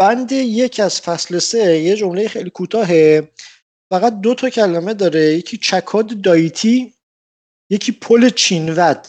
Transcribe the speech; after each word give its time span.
بند 0.00 0.32
یک 0.32 0.80
از 0.80 1.00
فصل 1.00 1.38
سه 1.38 1.78
یه 1.78 1.96
جمله 1.96 2.28
خیلی 2.28 2.50
کوتاهه. 2.50 3.32
فقط 3.92 4.20
دو 4.20 4.34
تا 4.34 4.50
کلمه 4.50 4.94
داره. 4.94 5.20
یکی 5.20 5.56
چکاد 5.56 6.20
دایتی 6.20 6.94
یکی 7.70 7.92
پل 7.92 8.30
چینود. 8.30 9.06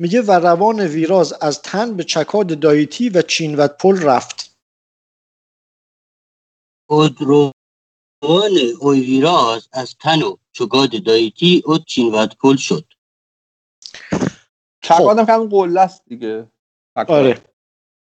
میگه 0.00 0.22
و 0.22 0.30
روان 0.30 0.80
ویراز 0.80 1.32
از 1.32 1.62
تن 1.62 1.96
به 1.96 2.04
چکاد 2.04 2.60
دایتی 2.60 3.08
و 3.08 3.22
چینود 3.22 3.70
پل 3.70 4.02
رفت. 4.02 4.58
خودروان 6.90 7.52
اوی 8.80 9.00
ویراز 9.00 9.68
از 9.72 9.96
تن 10.00 10.22
و 10.22 10.36
چکاد 10.52 11.04
دایتی 11.04 11.62
او 11.66 11.78
چینود 11.78 12.38
پل 12.38 12.56
شد. 12.56 12.92
چکاد 14.82 15.18
هم 15.18 15.26
که 15.26 15.32
همون 15.32 15.48
قله 15.48 15.80
است 15.80 16.04
دیگه. 16.04 16.50
آره. 17.08 17.44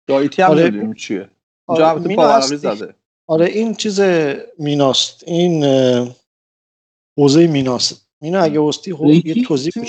دایتی 0.08 0.42
هم 0.42 0.52
آره. 0.52 0.94
چیه. 0.94 1.30
آره، 1.68 1.88
البته 1.88 2.08
مینا. 2.08 2.22
زده. 2.58 2.96
آره 3.28 3.46
این 3.46 3.74
چیز 3.74 4.00
میناست. 4.60 5.24
این 5.28 5.64
حوزه 7.18 7.48
میناست. 7.48 8.10
مینا 8.22 8.40
اگه 8.40 8.60
وستی 8.60 8.92
یه 9.26 9.44
توضیح 9.44 9.72
این 9.76 9.86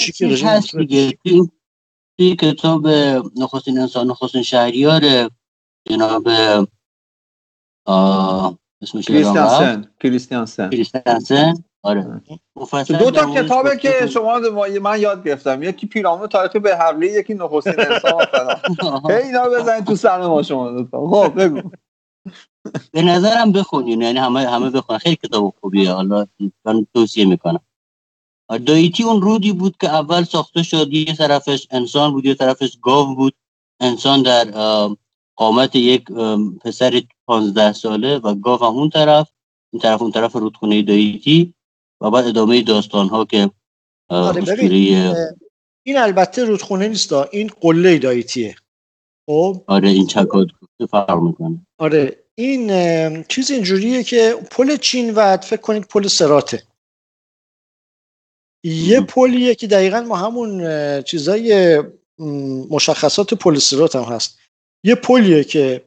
دیگه. 0.79 1.12
توی- 1.24 2.37
کتاب 2.37 2.88
نخستین 3.37 3.79
انسان 3.79 4.10
نخستین 4.10 4.42
شهریار 4.42 5.30
جناب 5.88 6.29
اسمش. 8.82 9.04
کریستیانسن. 9.06 10.70
کریستیانسن. 10.70 11.65
آره. 11.84 12.20
مفصل 12.56 12.97
دو 12.97 13.11
تا 13.11 13.34
کتابه 13.34 13.77
که. 13.77 14.06
شما 14.06 14.41
من 14.83 15.01
یاد 15.01 15.24
گرفتم. 15.24 15.62
یکی 15.62 15.87
پیرامون 15.87 16.27
تاریخی 16.27 16.59
به 16.59 16.77
حقلی 16.77 17.07
یکی 17.07 17.34
نخستین 17.34 17.74
انسان 17.79 18.24
فلان. 18.24 18.60
هی 19.10 19.23
اینا 19.23 19.48
بزنید 19.48 19.84
تو 19.84 19.97
سر 19.97 20.27
ما 20.27 20.43
شما 20.43 20.70
دو 20.70 20.84
تا. 20.84 21.07
خب 21.07 21.43
بگو. 21.43 21.70
به 22.93 23.02
نظرم 23.02 23.52
بخونین. 23.52 24.02
یعنی 24.02 24.19
همه 24.19 24.41
همه 24.41 24.70
بخونن. 24.70 24.99
خیلی 24.99 25.16
کتاب 25.16 25.55
خوبیه. 25.60 25.93
حالا 25.93 26.27
من 26.65 26.87
توصیه 26.95 27.24
می‌کنم. 27.24 27.60
دایتی 28.66 29.02
اون 29.02 29.23
رودی 29.23 29.52
بود 29.52 29.77
که 29.80 29.88
اول 29.88 30.24
ساخته 30.24 30.62
شد. 30.62 30.93
یه 30.93 31.16
طرفش 31.16 31.66
انسان 31.71 32.12
بود 32.12 32.24
یه 32.24 32.35
طرفش 32.35 32.79
گاو 32.82 33.15
بود. 33.15 33.35
انسان 33.80 34.23
در 34.23 34.45
قامت 35.37 35.77
یک 35.77 36.05
پسر 36.65 37.02
پانزده 37.27 37.73
ساله 37.73 38.18
و 38.18 38.35
گاو 38.35 38.60
هم 38.60 38.77
اون 38.77 38.90
طرف. 38.90 39.30
این 39.73 39.82
طرف 39.82 40.02
اون 40.02 40.10
طرف 40.10 40.37
رودخونه 40.37 40.82
دایتی 40.82 41.55
و 42.05 42.10
بعد 42.10 42.27
ادامه 42.27 42.63
داستان 42.63 43.09
ها 43.09 43.24
که 43.24 43.51
آره، 44.09 44.43
این 45.87 45.99
البته 45.99 46.45
رودخونه 46.45 46.88
نیست 46.88 47.13
این 47.13 47.51
قله 47.61 47.99
دایتیه. 47.99 48.57
خب؟ 49.27 49.65
آره 49.66 49.88
این 49.88 50.07
چکاد 50.07 50.46
فرق 50.91 51.19
می‌کنه. 51.23 51.66
آره 51.79 52.24
این 52.35 53.23
چیز 53.23 53.51
اینجوریه 53.51 54.02
که 54.02 54.35
پل 54.51 54.77
چین 54.77 55.13
ود 55.16 55.41
فکر 55.41 55.61
کنید 55.61 55.83
پل 55.83 56.07
سراته. 56.07 56.63
یه. 58.65 59.01
پلیه 59.01 59.55
که 59.55 59.66
دقیقا 59.66 60.01
ما 60.01 60.16
همون 60.16 60.63
چیزای 61.02 61.83
مشخصات 62.71 63.35
پل 63.35 63.59
سرات 63.59 63.96
هم 63.96 64.03
هست. 64.03 64.39
یه 64.84 64.94
پلیه 64.94 65.44
که 65.44 65.84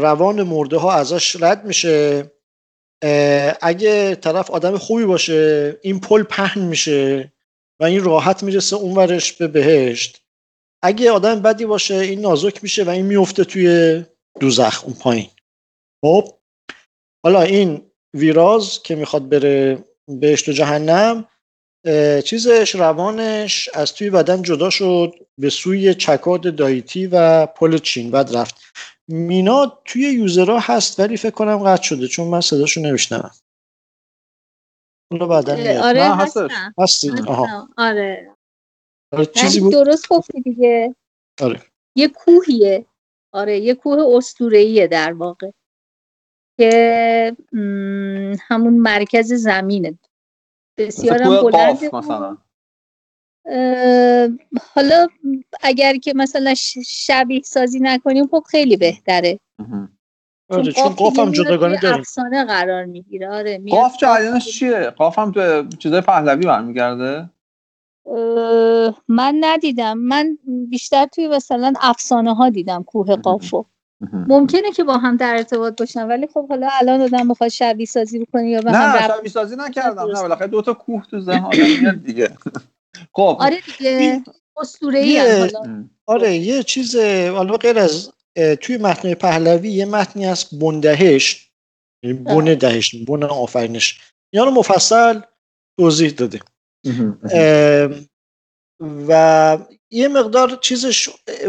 روان 0.00 0.42
مرده 0.42 0.76
ها 0.76 0.92
ازش 0.92 1.36
رد 1.42 1.64
میشه. 1.64 2.30
اگه 3.62 4.14
طرف 4.14 4.50
آدم 4.50 4.78
خوبی 4.78 5.04
باشه 5.04 5.76
این 5.82 6.00
پل 6.00 6.22
پهن 6.22 6.62
میشه 6.62 7.32
و 7.80 7.84
این 7.84 8.04
راحت 8.04 8.42
می‌رسه 8.42 8.76
اونورش 8.76 9.32
به 9.32 9.48
بهشت. 9.48 10.20
اگه 10.82 11.10
آدم 11.10 11.42
بدی 11.42 11.66
باشه 11.66 11.94
این 11.94 12.20
نازک 12.20 12.62
میشه 12.62 12.84
و 12.84 12.90
این 12.90 13.06
میفته 13.06 13.44
توی 13.44 14.04
دوزخ 14.40 14.84
اون 14.84 14.94
پایین. 14.94 15.28
خب 16.04 16.34
حالا 17.24 17.42
این 17.42 17.82
ویراز 18.14 18.82
که 18.82 18.94
می‌خواد 18.94 19.28
بره 19.28 19.84
بهشت 20.08 20.48
و 20.48 20.52
جهنم 20.52 21.28
چیزش 22.24 22.74
روانش 22.74 23.68
از 23.74 23.94
توی 23.94 24.10
بدن 24.10 24.42
جدا 24.42 24.70
شد 24.70 25.14
به 25.38 25.50
سوی 25.50 25.94
چکاد 25.94 26.56
دایتی 26.56 27.06
و 27.06 27.46
پل 27.46 27.78
چین. 27.78 28.10
بعد 28.10 28.36
رفت. 28.36 28.54
مینا 29.08 29.80
توی 29.84 30.02
یوزرها 30.02 30.58
هست 30.62 31.00
ولی 31.00 31.16
فکر 31.16 31.30
کنم 31.30 31.58
قطع 31.58 31.82
شده 31.82 32.08
چون 32.08 32.28
من 32.28 32.40
صداشو 32.40 32.80
نمیشنوم. 32.80 33.30
حالا 35.12 35.26
میاد. 35.56 35.76
آره. 35.76 36.14
هستم. 36.14 36.48
هستید 36.78 37.28
آها. 37.28 37.68
آره. 37.78 38.36
آره، 39.12 39.26
چیزی 39.26 39.60
بود؟ 39.60 39.72
درست 39.72 40.08
گفتی 40.08 40.40
دیگه. 40.40 40.94
آره. 41.42 41.62
یه 41.96 42.08
کوهیه. 42.08 42.86
آره 43.32 43.58
یه 43.58 43.74
کوه 43.74 44.16
اسطوره‌ایه 44.16 44.86
در 44.86 45.12
واقع. 45.12 45.50
که 46.58 47.36
همون 48.40 48.74
مرکز 48.74 49.32
زمینه. 49.32 49.98
کوه 50.78 51.42
بلنده 51.42 51.90
مثلا. 51.96 52.36
حالا 54.74 55.06
اگر 55.62 55.96
که 55.96 56.12
مثلا 56.16 56.54
شبیه 56.86 57.42
سازی 57.44 57.80
نکنیم 57.80 58.26
خب 58.26 58.44
خیلی 58.50 58.76
بهتره. 58.76 59.40
آره 60.48 60.72
چون 60.72 60.88
قاف 60.88 61.18
هم 61.18 61.30
جداگانه 61.30 61.80
داریم. 61.80 61.98
افسانه 61.98 62.44
قرار 62.44 62.84
می‌گیره. 62.84 63.30
آره 63.30 63.62
قاف 63.70 63.96
جریانش 63.96 64.58
چیه؟ 64.58 64.90
قاف 64.90 65.18
هم 65.18 65.30
به 65.30 65.66
چیزای 65.78 66.00
پهلوی 66.00 66.46
برمیگرده؟ 66.46 67.30
من 69.08 69.36
ندیدم. 69.40 69.98
من 69.98 70.38
بیشتر 70.70 71.06
توی 71.06 71.28
مثلا 71.28 71.72
افسانه 71.80 72.34
ها 72.34 72.48
دیدم 72.48 72.82
کوه 72.82 73.16
قافو 73.16 73.64
ممکنه 74.12 74.72
که 74.72 74.84
با 74.84 74.96
هم 74.98 75.16
در 75.16 75.34
ارتباط 75.34 75.78
باشن 75.78 76.08
ولی 76.08 76.26
خب 76.26 76.48
حالا 76.48 76.68
الان 76.72 77.00
آدم 77.00 77.28
بخواد 77.28 77.50
شبیه 77.50 77.86
سازی 77.86 78.18
بکنه 78.18 78.48
یا 78.48 78.60
به 78.60 78.72
هم 78.72 78.96
نه 78.96 79.08
شبیه 79.08 79.30
سازی 79.30 79.56
نکردم. 79.56 80.10
نه. 80.10 80.22
بالاخره 80.22 80.46
دو 80.46 80.62
تا 80.62 80.74
کوه 80.74 81.04
تو 81.10 81.20
ذهن 81.20 82.02
دیگه. 82.06 82.30
خب 83.12 83.36
آره 83.40 83.60
دیگه 83.78 84.22
اسطوره 84.56 84.98
ای 84.98 85.08
یه- 85.08 85.52
آره 86.06 86.36
یه 86.36 86.62
چیز 86.62 86.96
حالا 87.34 87.56
غیر 87.56 87.78
از 87.78 88.12
توی 88.60 88.76
متن 88.76 89.14
پهلوی 89.14 89.70
یه 89.70 89.84
متنی 89.84 90.24
هست 90.24 90.54
بندهش 90.54 91.50
یعنی 92.04 92.18
بن 92.18 92.44
بله. 92.44 92.54
دهش 92.54 92.94
بن 92.94 93.22
آفرینش. 93.22 94.00
اینا 94.32 94.44
رو 94.44 94.50
مفصل 94.50 95.20
توضیح 95.80 96.10
داده 96.10 96.40
و 99.08 99.58
یه 99.90 100.08
مقدار 100.08 100.58
چیزش 100.60 101.08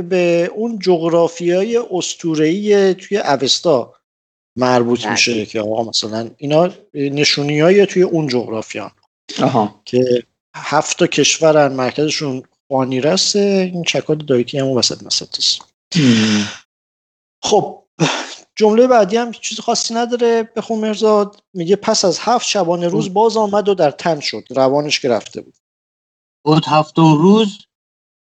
به 0.10 0.52
اون 0.56 0.80
جغرافیای 0.80 1.78
اسطوره‌ای 1.92 2.94
توی 2.94 3.18
اوستا 3.18 3.96
مربوط 4.58 5.02
بله. 5.04 5.12
میشه 5.12 5.46
که 5.46 5.62
آقا 5.62 5.84
مثلا 5.84 6.30
اینا 6.38 6.74
نشونی 6.94 7.60
های 7.60 7.86
توی 7.86 8.02
اون 8.04 8.28
جغرافیان. 8.28 8.92
آها. 9.42 9.82
که 9.86 10.24
هفت 10.56 11.00
تا 11.00 11.08
کشورن 11.08 11.74
مرکزشون 11.74 12.44
قانیرسه 12.70 13.70
این 13.74 13.84
چکاد 13.84 14.26
دایتی 14.26 14.60
هم 14.60 14.68
وسط 14.68 15.04
مسط 15.04 15.38
است 15.38 15.62
خب 17.44 17.86
جمله 18.56 18.88
بعدی 18.88 19.18
هم 19.18 19.32
چیز 19.32 19.60
خاصی 19.60 19.94
نداره. 19.94 20.44
بخون 20.44 20.80
مرزاد 20.80 21.44
میگه 21.54 21.76
پس 21.76 22.06
از 22.06 22.20
هفت 22.20 22.48
شبانه 22.48 22.88
روز 22.88 23.14
باز 23.14 23.38
آمد 23.38 23.70
و 23.70 23.74
در 23.74 23.92
تن 23.92 24.20
شد. 24.20 24.44
روانش 24.50 25.00
که 25.00 25.10
رفته 25.10 25.42
بود. 25.42 25.56
بود 26.46 26.66
هفتم 26.66 27.14
روز 27.14 27.58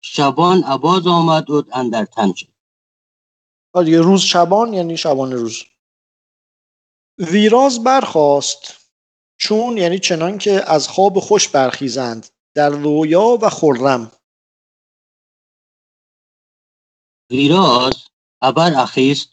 شبان 0.01 0.63
عباز 0.63 1.07
آمد 1.07 1.50
و 1.50 1.63
اندر 1.73 2.06
تن 2.06 2.33
شد. 2.33 2.47
دیگه 3.85 4.01
روز 4.01 4.22
شبان 4.22 4.73
یعنی 4.73 4.97
شبانه 4.97 5.35
روز. 5.35 5.63
ویراز 7.17 7.83
برخاست. 7.83 8.87
چون 9.38 9.78
یعنی 9.78 10.00
چنان 10.00 10.38
که 10.38 10.72
از 10.72 10.88
خواب 10.88 11.20
خوش 11.20 11.50
برخیزند 11.50 12.28
در 12.56 12.70
رویا 12.70 13.38
و 13.42 13.50
خرم. 13.50 14.12
ویراز 17.31 17.94
ابر 18.42 18.74
اخیست. 18.81 19.30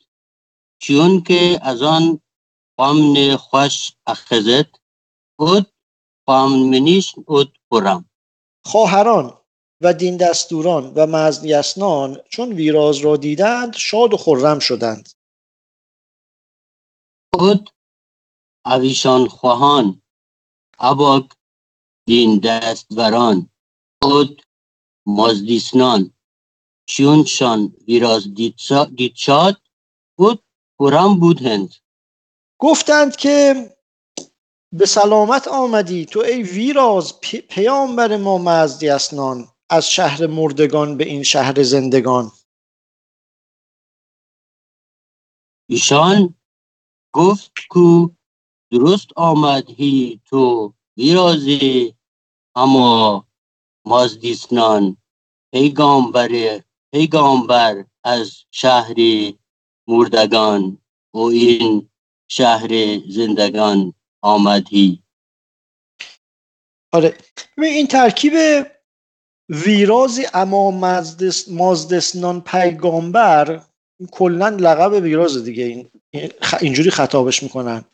چون 0.79 1.23
که 1.23 1.59
از 1.62 1.83
آن 1.83 2.21
قامن 2.79 3.37
خوش 3.37 3.93
اخزد 4.06 4.67
بود 5.39 5.73
قامنیش 6.27 7.12
بود 7.27 7.59
خورم 7.69 8.11
خواهران 8.65 9.41
و 9.81 9.93
دین 9.93 10.17
دستوران 10.17 10.93
و 10.95 11.07
مزنیسنان 11.07 12.21
چون 12.31 12.53
ویراز 12.53 12.97
را 12.97 13.17
دیدند 13.17 13.75
شاد 13.77 14.15
و 14.15 14.17
خرم 14.17 14.59
شدند. 14.59 15.09
اویشان 18.66 19.28
خواهان 19.28 20.02
اباگ 20.78 21.31
دین 22.08 22.38
دستوران 22.38 23.50
بود 24.02 24.43
مازدیسنان 25.06 26.14
چونشان 26.88 27.76
ویراز 27.88 28.34
دید 28.34 28.55
سا- 28.58 28.90
دید 28.96 29.16
شاد 29.16 29.62
بود 30.19 30.44
خورم 30.78 31.20
بود 31.20 31.43
هند 31.43 31.75
گفتند 32.61 33.16
که 33.16 33.55
به 34.72 34.87
سلامت 34.87 35.49
آمدی 35.49 36.06
تو 36.06 36.20
ای 36.20 36.43
ویراز 36.43 37.20
پی- 37.20 37.40
پیامبر 37.43 38.16
ما 38.16 38.38
مزدی 38.38 38.88
اسنان 38.88 39.49
از 39.70 39.90
شهر 39.90 40.26
مردگان 40.26 40.96
به 40.96 41.05
این 41.05 41.22
شهر 41.22 41.62
زندگان. 41.62 42.32
ایشان 45.70 46.34
گفت 47.14 47.52
کو 47.70 48.08
درست 48.75 49.09
آمد 49.17 49.71
هی 49.71 50.21
تو 50.26 50.75
ویرازی 50.97 51.94
اما 52.56 53.26
مازدیسنان 53.85 54.97
پیگامبر 56.93 57.85
از 58.05 58.44
شهر 58.50 58.94
مردگان 59.88 60.79
و 61.15 61.19
این 61.19 61.88
شهر 62.29 62.99
زندگان 63.09 63.94
آمدی. 64.23 65.03
آره 66.93 67.17
این 67.59 67.87
ترکیب 67.87 68.32
ویرازی 69.49 70.26
اما 70.35 70.71
مازدسنان 71.50 72.41
پیگامبر 72.41 73.62
کلا 74.12 74.49
لقب 74.49 75.03
ویراز 75.03 75.44
دیگه. 75.44 75.65
این 75.65 75.91
اینجوری 76.61 76.91
خطابش 76.91 77.43
می‌کنن. 77.43 77.85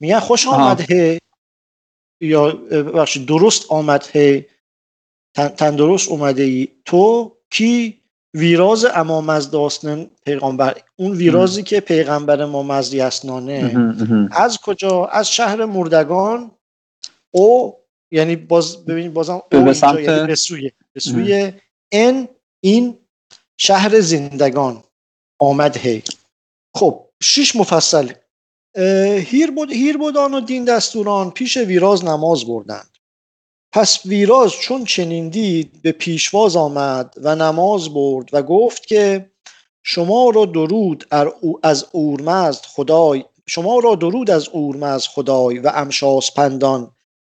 میگن 0.00 0.20
خوش 0.20 0.46
آمد 0.46 0.92
هی 0.92 1.18
یا 2.20 2.52
بخش 2.94 3.16
درست 3.16 3.66
آمد 3.68 4.08
هی 4.12 4.46
تن, 5.34 5.76
درست 5.76 6.08
اومده 6.08 6.42
ای 6.42 6.68
تو 6.84 7.32
کی 7.50 8.02
ویراز 8.34 8.84
اما 8.84 9.20
مزداسنن 9.20 10.10
پیغمبر. 10.24 10.82
اون 10.96 11.12
ویرازی 11.12 11.62
که 11.62 11.80
پیغمبر 11.80 12.44
ما 12.44 12.62
مزدیسنانه 12.62 13.74
از 14.32 14.58
کجا؟ 14.58 15.04
از 15.04 15.30
شهر 15.30 15.64
مردگان. 15.64 16.50
او 17.30 17.76
یعنی 18.10 18.36
باز 18.36 18.84
ببینید 18.84 19.12
بازم 19.12 19.42
به 19.48 19.58
یعنی 19.58 20.26
به 20.26 20.34
سوی 20.34 20.72
به 20.92 21.00
سوی 21.00 21.52
ان 21.92 22.28
این 22.60 22.98
شهر 23.58 24.00
زندگان 24.00 24.84
آمد 25.38 25.76
هی. 25.76 26.02
خب 26.74 27.08
شش 27.22 27.56
مفصل. 27.56 28.12
هیر, 28.76 29.50
بود، 29.50 29.72
هیر 29.72 29.96
بودان 29.96 30.34
و 30.34 30.40
دین 30.40 30.64
دستوران 30.64 31.30
پیش 31.30 31.56
ویراز 31.56 32.04
نماز 32.04 32.46
بردند. 32.46 32.90
پس 33.72 34.06
ویراز 34.06 34.52
چون 34.52 34.84
چنین 34.84 35.28
دید 35.28 35.82
به 35.82 35.92
پیشواز 35.92 36.56
آمد 36.56 37.14
و 37.22 37.34
نماز 37.34 37.94
برد 37.94 38.28
و 38.32 38.42
گفت 38.42 38.86
که 38.86 39.30
شما 39.82 40.30
را 40.30 40.44
درود 40.44 41.06
از 41.62 41.86
اورمزد 41.92 42.64
خدای 42.64 43.24
شما 43.46 43.78
را 43.78 43.94
درود 43.94 44.30
از 44.30 44.48
اورمزد 44.48 45.06
خدای 45.06 45.58
و 45.58 45.72
امشاس 45.74 46.30
پندان 46.30 46.90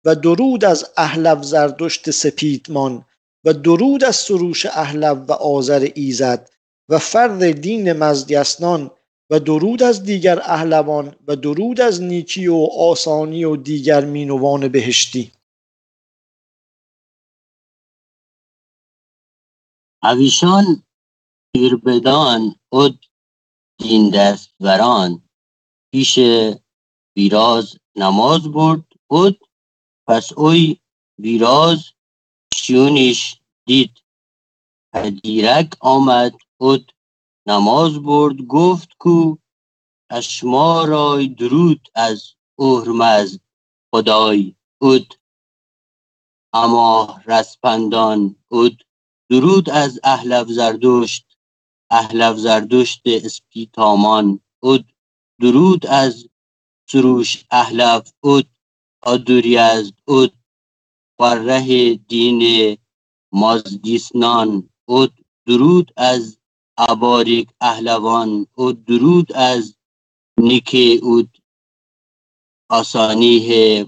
و 0.04 0.14
درود 0.14 0.64
از 0.64 0.90
اهلو 0.96 1.42
زردشت 1.42 2.10
سپیدمان 2.10 3.04
و 3.44 3.52
درود 3.52 4.04
از 4.04 4.16
سروش 4.16 4.66
اهلو 4.66 5.14
و 5.14 5.32
آذر 5.32 5.88
ایزد 5.94 6.50
و 6.88 6.98
فرد 6.98 7.50
دین 7.50 7.92
مزدیسنان 7.92 8.90
و 9.30 9.40
درود 9.40 9.82
از 9.82 10.02
دیگر 10.02 10.38
اهلوان 10.42 11.16
و 11.26 11.36
درود 11.36 11.80
از 11.80 12.02
نیکی 12.02 12.46
و 12.48 12.68
آسانی 12.78 13.44
و 13.44 13.56
دیگر 13.56 14.04
مینوان 14.04 14.68
بهشتی. 14.68 15.32
اویشان 20.02 20.82
پیربدان 21.54 22.54
اد 22.72 22.98
دین 23.78 24.10
دستوران 24.10 25.28
پیش 25.92 26.18
ویراز 27.16 27.78
نماز 27.96 28.48
برد 28.52 28.84
اد 29.10 29.36
پس 30.08 30.32
اوی 30.32 30.76
ویراز 31.18 31.84
شیونش 32.54 33.40
دید. 33.66 33.98
پدیرک 34.94 35.72
آمد 35.80 36.34
اد 36.60 36.90
نماز 37.48 38.02
برد 38.02 38.36
گفت 38.42 38.88
کو 38.98 39.36
اشما 40.10 40.84
رای 40.84 41.28
درود 41.28 41.88
از 41.94 42.34
اهرمز 42.58 43.38
خدای 43.94 44.54
اد 44.82 45.06
اما 46.52 47.20
رسپندان 47.26 48.36
اد 48.50 48.72
درود 49.30 49.70
از 49.70 50.00
اهلف 50.04 50.48
زردشت 50.48 51.38
اهلف 51.90 52.36
زردشت 52.36 53.02
اسپیتامان 53.06 54.40
اد 54.62 54.84
درود 55.40 55.86
از 55.86 56.28
سروش 56.90 57.44
اهلف 57.50 58.12
اد 58.24 58.46
آدوریزد 59.02 59.94
اد 60.08 60.32
فره 61.18 61.94
دین 61.94 62.42
مازگیسنان 63.32 64.70
اد 64.88 65.12
درود 65.46 65.92
از 65.96 66.38
اباریک 66.78 67.48
اهلوان 67.60 68.46
و 68.58 68.72
درود 68.72 69.32
از 69.32 69.76
نیک 70.40 70.76
اود 71.02 71.38
آسانیه 72.70 73.86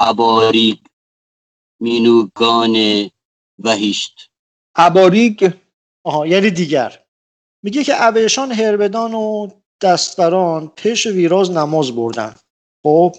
اباریک 0.00 0.80
مینوگان 1.80 3.10
وحیشت 3.58 4.30
اباریک 4.76 5.54
آها 6.04 6.26
یعنی 6.26 6.50
دیگر. 6.50 7.04
میگه 7.62 7.84
که 7.84 8.04
اویشان 8.04 8.52
هربدان 8.52 9.14
و 9.14 9.48
دستوران 9.80 10.68
پیش 10.68 11.06
ویراز 11.06 11.50
نماز 11.50 11.96
بردن. 11.96 12.34
خب 12.82 13.16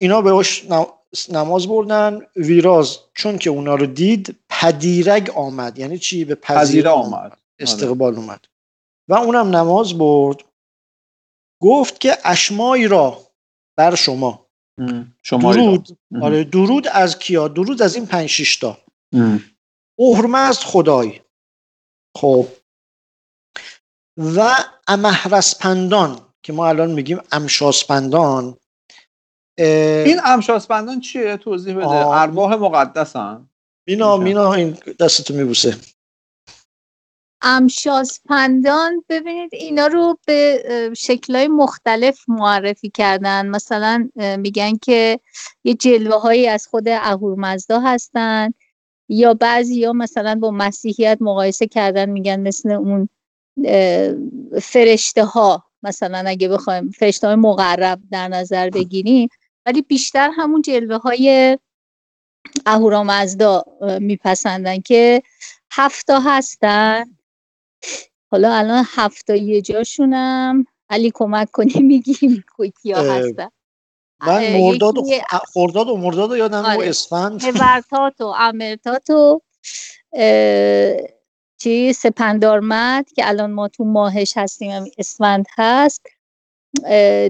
اینا 0.00 0.22
به 0.22 0.44
نماز 1.28 1.68
بردن. 1.68 2.20
ویراز 2.36 2.98
چون 3.14 3.38
که 3.38 3.50
اونا 3.50 3.74
رو 3.74 3.86
دید 3.86 4.43
پدیرگ 4.60 5.30
آمد. 5.30 5.78
یعنی 5.78 5.98
چی؟ 5.98 6.24
به 6.24 6.34
پذیر 6.34 6.88
آمد. 6.88 7.38
استقبال 7.58 8.16
اومد. 8.16 8.44
و 9.08 9.14
اونم 9.14 9.56
نماز 9.56 9.98
برد. 9.98 10.36
گفت 11.62 12.00
که 12.00 12.18
اشمایی 12.24 12.88
را 12.88 13.20
بر 13.78 13.94
شما. 13.94 14.46
درود. 15.30 15.98
آره 16.22 16.44
درود 16.44 16.88
از 16.88 17.18
کیا؟ 17.18 17.48
درود 17.48 17.82
از 17.82 17.94
این 17.94 18.06
پنج 18.06 18.26
شیشتا 18.26 18.78
از 20.34 20.58
خدای. 20.64 21.20
خب. 22.16 22.46
و 24.18 24.54
امهرسپندان 24.88 26.20
که 26.42 26.52
ما 26.52 26.68
الان 26.68 26.90
میگیم 26.90 27.20
امشاسپندان 27.32 28.56
این 29.58 30.20
امشاسپندان 30.24 31.00
چیه؟ 31.00 31.36
توضیح 31.36 31.76
بده. 31.76 31.88
ارواح 31.88 32.54
مقدسن. 32.54 33.48
مینا 33.86 34.16
مینا. 34.16 34.52
این 34.52 34.76
دستتو 35.00 35.34
میبوسه. 35.34 35.76
امشاسپندان 37.42 39.04
ببینید 39.08 39.50
اینا 39.52 39.86
رو 39.86 40.18
به 40.26 40.62
شکلهای 40.96 41.48
مختلف 41.48 42.20
معرفی 42.28 42.90
کردن. 42.90 43.46
مثلا 43.46 44.10
میگن 44.38 44.76
که 44.76 45.20
یه 45.64 45.74
جلوه 45.74 46.20
هایی 46.20 46.48
از 46.48 46.66
خود 46.66 46.88
اهورمزدا 46.88 47.80
هستن 47.80 48.54
یا 49.08 49.34
بعضی 49.34 49.74
یا 49.74 49.92
مثلا 49.92 50.34
با 50.34 50.50
مسیحیت 50.50 51.18
مقایسه 51.20 51.66
کردن 51.66 52.10
میگن 52.10 52.40
مثل 52.40 52.70
اون 52.70 53.08
فرشته 54.62 55.24
ها 55.24 55.64
مثلا 55.82 56.24
اگه 56.26 56.48
بخوایم 56.48 56.90
فرشته 56.90 57.26
های 57.26 57.36
مقرب 57.36 58.00
در 58.10 58.28
نظر 58.28 58.70
بگیریم. 58.70 59.28
ولی 59.66 59.82
بیشتر 59.82 60.30
همون 60.36 60.62
جلوه 60.62 60.96
های 60.96 61.58
اهورامزدا 62.66 63.64
میپسندن 64.00 64.80
که 64.80 65.22
هفتا 65.72 66.20
هستن. 66.20 67.04
حالا 68.30 68.54
الان 68.54 68.84
هفتا 68.88 69.34
یه 69.34 69.62
جاشونم. 69.62 70.66
علی 70.90 71.10
کمک 71.14 71.50
کنی 71.50 71.82
میگیم 71.82 72.44
کیا 72.82 73.02
هستن. 73.02 73.48
من 74.26 74.56
مرداد 74.60 74.98
و 74.98 75.02
خورداد 75.52 75.88
و 75.88 75.96
مرداد 75.96 76.30
و 76.30 76.36
یادم 76.36 76.64
آره. 76.64 76.76
و 76.76 76.80
اسفند. 76.80 77.44
ورتات 77.60 78.20
و 78.20 78.24
امرتات 78.24 79.10
و 79.10 79.40
چی 81.58 81.92
سپندارمت 81.92 83.12
که 83.12 83.28
الان 83.28 83.50
ما 83.50 83.68
تو 83.68 83.84
ماهش 83.84 84.36
هستیم 84.36 84.84
اسفند 84.98 85.46
هست. 85.56 86.06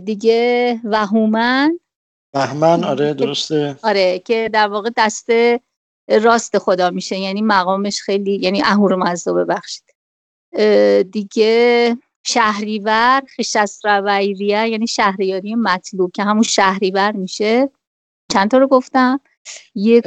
دیگه 0.05 0.81
وهومن. 0.85 1.79
بهمن 2.35 2.85
آره 2.85 3.15
درسته. 3.15 3.77
آره 3.83 4.19
که 4.19 4.51
در 4.53 4.69
واقع 4.69 4.91
دست 4.97 5.29
راست 6.09 6.59
خدا 6.59 6.91
میشه. 6.91 7.19
یعنی 7.19 7.43
مقامش 7.43 8.01
خیلی 8.01 8.37
یعنی 8.37 8.63
اهورامزدا 8.63 9.33
ببخشید. 9.33 9.85
دیگه 11.11 11.97
شهریور 12.27 13.23
خشسترویریه 13.39 14.69
یعنی 14.69 14.87
شهریاری 14.87 15.55
مطلوب 15.55 16.13
که 16.13 16.23
همون 16.23 16.43
شهریور 16.43 17.13
میشه. 17.13 17.71
چند 18.33 18.51
تا 18.51 18.59
رو 18.59 18.67
گفتم؟ 18.67 19.21
یک 19.75 20.05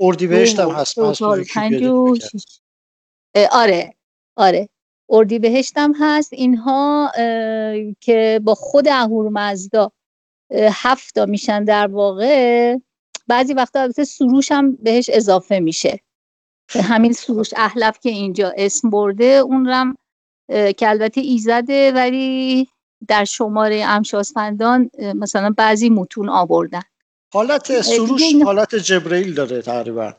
اردیبهشت 0.00 0.60
هم 0.60 0.70
هست 0.70 0.98
آره 3.50 3.94
آره. 4.36 4.68
اردیبهشت 5.10 5.78
هم 5.78 5.94
هست. 6.00 6.32
اینها 6.32 7.12
که 8.00 8.40
با 8.44 8.54
خود 8.54 8.88
اهورامزدا 8.88 9.92
هفتا 10.54 11.26
میشن 11.26 11.64
در 11.64 11.86
واقع 11.86 12.76
بعضی 13.26 13.54
وقتا 13.54 13.80
البته 13.80 14.04
سروش 14.04 14.52
هم 14.52 14.76
بهش 14.76 15.10
اضافه 15.12 15.58
میشه. 15.58 16.00
همین 16.70 17.12
سروش 17.12 17.54
احلف 17.56 17.98
که 18.00 18.08
اینجا 18.08 18.52
اسم 18.56 18.90
برده 18.90 19.24
اون 19.24 19.68
رم 19.68 19.96
که 20.48 20.88
البته 20.88 21.20
ایزده 21.20 21.92
ولی 21.92 22.68
در 23.08 23.24
شماره 23.24 23.84
امشاسپندان 23.86 24.90
مثلا 24.98 25.54
بعضی 25.56 25.90
متون 25.90 26.28
آوردن. 26.28 26.82
حالت 27.32 27.80
سروش 27.80 28.22
حالت 28.44 28.74
جبرئیل 28.74 29.34
داره 29.34 29.62
تقریبا. 29.62 30.14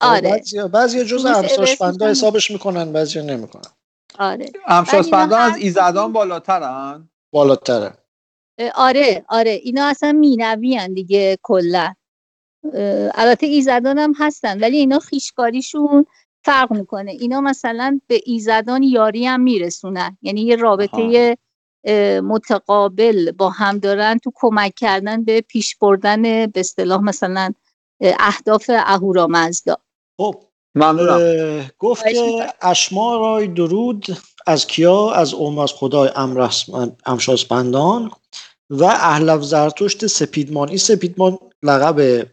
آره. 0.00 0.30
بعضی 0.30 0.68
بعضی 0.68 1.04
جز 1.04 1.26
امشاسپندا 1.26 2.06
حسابش 2.06 2.50
می‌کنن 2.50 2.92
بعضی 2.92 3.22
نمی‌کنن. 3.22 3.72
آره. 4.18 4.52
امشاسپندا 4.66 5.36
از 5.36 5.56
ایزدان 5.56 6.12
بالاترن؟ 6.12 7.08
بالاتره. 7.32 7.97
آره 8.74 9.24
آره 9.28 9.50
اینا 9.50 9.84
اصلا 9.84 10.12
مینوی 10.12 10.88
دیگه 10.88 11.38
کلا. 11.42 11.94
البته 13.14 13.46
ایزدان 13.46 13.98
هم 13.98 14.12
هستن 14.18 14.60
ولی 14.60 14.76
اینا 14.76 14.98
خیشکاریشون 14.98 16.06
فرق 16.44 16.72
می‌کنه. 16.72 17.10
اینا 17.10 17.40
مثلا 17.40 18.00
به 18.06 18.20
ایزدان 18.24 18.82
یاری 18.82 19.26
هم 19.26 19.40
میرسونن. 19.40 20.18
یعنی 20.22 20.40
یه 20.40 20.56
رابطه 20.56 21.36
متقابل 22.22 23.32
با 23.32 23.50
هم 23.50 23.78
دارن 23.78 24.18
تو 24.18 24.32
کمک 24.34 24.74
کردن 24.74 25.24
به 25.24 25.40
پیش 25.40 25.76
بردن 25.76 26.22
به 26.22 26.60
اصطلاح 26.60 27.02
مثلا 27.02 27.52
اهداف 28.00 28.70
اهورامزدا. 28.74 29.76
خب 30.20 30.34
ممنونم. 30.74 31.70
گفت 31.78 32.08
که 32.08 32.46
اشما 32.62 33.16
رای 33.16 33.46
درود 33.46 34.06
از 34.46 34.66
کیا؟ 34.66 35.12
از 35.12 35.34
اوم 35.34 35.58
از 35.58 35.72
خدای 35.72 36.10
امشاسپندان. 37.06 38.10
و 38.70 38.84
اهلف 38.84 39.42
زرتشت 39.42 40.06
سپیدمان. 40.06 40.68
این 40.68 40.78
سپیدمان 40.78 41.38
لقب 41.62 42.26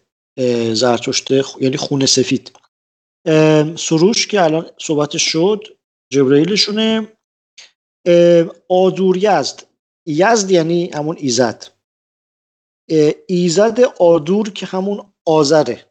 زرتشت 0.74 1.32
یعنی 1.62 1.78
خون 1.78 2.06
سفید. 2.06 2.52
سروش 3.78 4.28
که 4.28 4.42
الان 4.42 4.70
صحبتش 4.82 5.22
شد 5.22 5.64
جبرئیلشونه. 6.14 7.08
آدور 8.70 9.18
یزد. 9.18 9.64
یزد 10.08 10.52
یعنی 10.52 10.92
همون 10.94 11.16
ایزد. 11.20 11.68
ایزد 13.28 13.80
آدور 14.00 14.50
که 14.50 14.66
همون 14.66 15.14
آذره. 15.26 15.86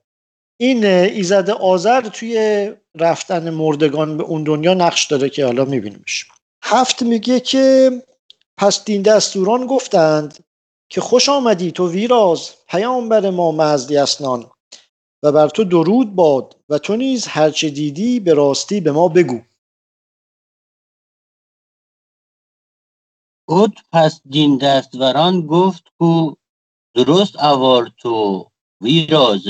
این 0.61 0.85
ایزد 0.85 1.51
آذر 1.51 2.01
توی 2.01 2.73
رفتن 2.95 3.51
مردگان 3.51 4.17
به 4.17 4.25
اون 4.25 4.45
دنیا 4.45 4.75
نقش 4.75 5.07
داره 5.07 5.31
که 5.31 5.45
حالا 5.45 5.65
میبینیمش. 5.65 6.27
هفت 6.65 7.03
میگه 7.03 7.41
که 7.41 7.91
پس 8.57 8.85
دین 8.85 9.03
دستوران 9.03 9.67
گفتند 9.67 10.45
که 10.89 11.01
خوش 11.01 11.29
آمدی 11.29 11.73
تو 11.73 11.91
ویراز 11.91 12.51
پیامبر 12.69 13.31
ما 13.31 13.53
مزدی 13.53 13.97
اسنان 13.97 14.51
و 15.23 15.33
بر 15.33 15.49
تو 15.49 15.65
درود 15.65 16.15
باد 16.15 16.57
و 16.69 16.79
تو 16.79 16.97
نیز 16.97 17.27
هرچه 17.27 17.71
دیدی 17.71 18.21
به 18.21 18.35
راستی 18.35 18.81
به 18.81 18.93
ما 18.93 19.09
بگو. 19.09 19.41
اوت 23.49 23.73
پس 23.93 24.21
دین 24.31 24.59
دستوران 24.59 25.47
گفت 25.47 25.85
کو 25.99 26.35
درست 26.95 27.37
اوار 27.37 27.91
تو 27.99 28.47
ویراز 28.81 29.47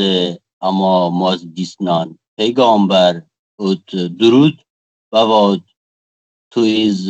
اما 0.61 1.11
ماز 1.11 1.55
دیسنان 1.55 2.19
پیغامبر 2.39 3.23
اوت 3.59 3.97
درود 3.97 4.63
بواد 5.13 5.63
تو 6.51 6.61
از 6.61 7.09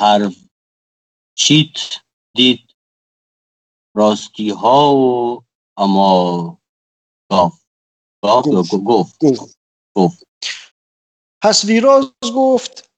حرف 0.00 0.45
چیت 1.38 1.78
دید 2.36 2.74
راستی 3.96 4.50
ها 4.50 4.94
و 4.94 5.44
اما 5.76 6.58
گفت. 7.32 7.66
گفت. 8.22 8.74
گفت. 8.84 9.58
گفت. 9.96 10.26
پس 11.42 11.64
ویراز 11.64 12.12
گفت 12.36 12.90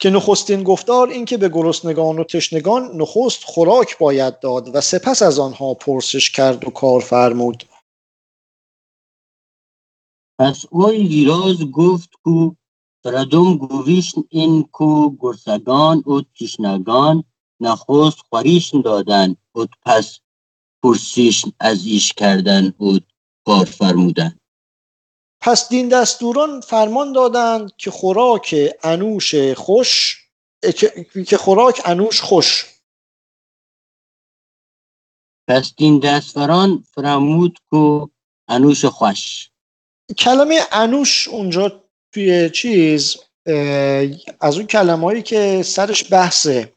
که 0.00 0.10
نخستین 0.10 0.62
گفتار 0.62 1.08
این 1.08 1.24
که 1.24 1.36
به 1.36 1.48
گرسنگان 1.48 2.18
و 2.18 2.24
تشنگان 2.24 2.96
نخست 2.96 3.44
خوراک 3.44 3.98
باید 3.98 4.40
داد 4.40 4.74
و 4.74 4.80
سپس 4.80 5.22
از 5.22 5.38
آنها 5.38 5.74
پرسش 5.74 6.30
کرد 6.30 6.68
و 6.68 6.70
کار 6.70 7.00
فرمود. 7.00 7.64
پس 10.40 10.64
اوی 10.70 11.08
ویراز 11.08 11.64
گفت 11.72 12.10
کو 12.24 12.54
فردم 13.04 13.56
گویشن 13.56 14.20
این 14.28 14.62
کو 14.62 15.16
گرسگان 15.16 15.98
و 15.98 16.22
تشنگان 16.40 17.24
نخست 17.60 18.18
خوریشن 18.28 18.80
دادن 18.80 19.36
و 19.54 19.66
پس 19.82 20.18
پرسیش 20.82 21.44
از 21.60 21.86
ایش 21.86 22.12
کردن 22.12 22.66
و 22.66 22.98
کار 23.46 23.64
فرمودن. 23.64 24.38
پس 25.40 25.68
دین 25.68 25.88
دستوران 25.88 26.60
فرمان 26.60 27.12
دادند 27.12 27.76
که 27.76 27.90
خوراک 27.90 28.56
انوش 28.82 29.34
خوش 29.34 30.20
که 31.28 31.36
خوراک 31.36 31.82
انوش 31.84 32.20
خوش. 32.20 32.66
پس 35.48 35.74
دین 35.76 35.98
دستوران 35.98 36.84
فرمود 36.94 37.58
که 37.70 38.08
انوش 38.48 38.84
خوش. 38.84 39.50
کلمه 40.18 40.60
انوش 40.72 41.28
اونجا 41.28 41.84
توی 42.12 42.50
چیز 42.50 43.16
از 44.40 44.56
اون 44.56 44.66
کلمه 44.66 45.02
هایی 45.02 45.22
که 45.22 45.62
سرش 45.62 46.12
بحثه. 46.12 46.74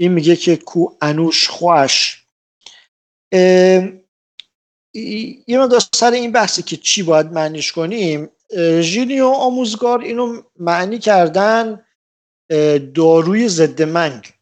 این 0.00 0.12
میگه 0.12 0.36
که 0.36 0.56
کو 0.56 0.86
انوش 1.00 1.48
خوش 1.48 2.24
یه 5.46 5.58
مقدار 5.58 5.82
سر 5.94 6.10
این 6.10 6.32
بحثی 6.32 6.62
که 6.62 6.76
چی 6.76 7.02
باید 7.02 7.26
معنیش 7.26 7.72
کنیم. 7.72 8.30
ژینی 8.80 9.20
و 9.20 9.26
آموزگار 9.26 10.00
اینو 10.00 10.42
معنی 10.56 10.98
کردن 10.98 11.86
داروی 12.94 13.48
ضد 13.48 13.82
منگ 13.82 14.34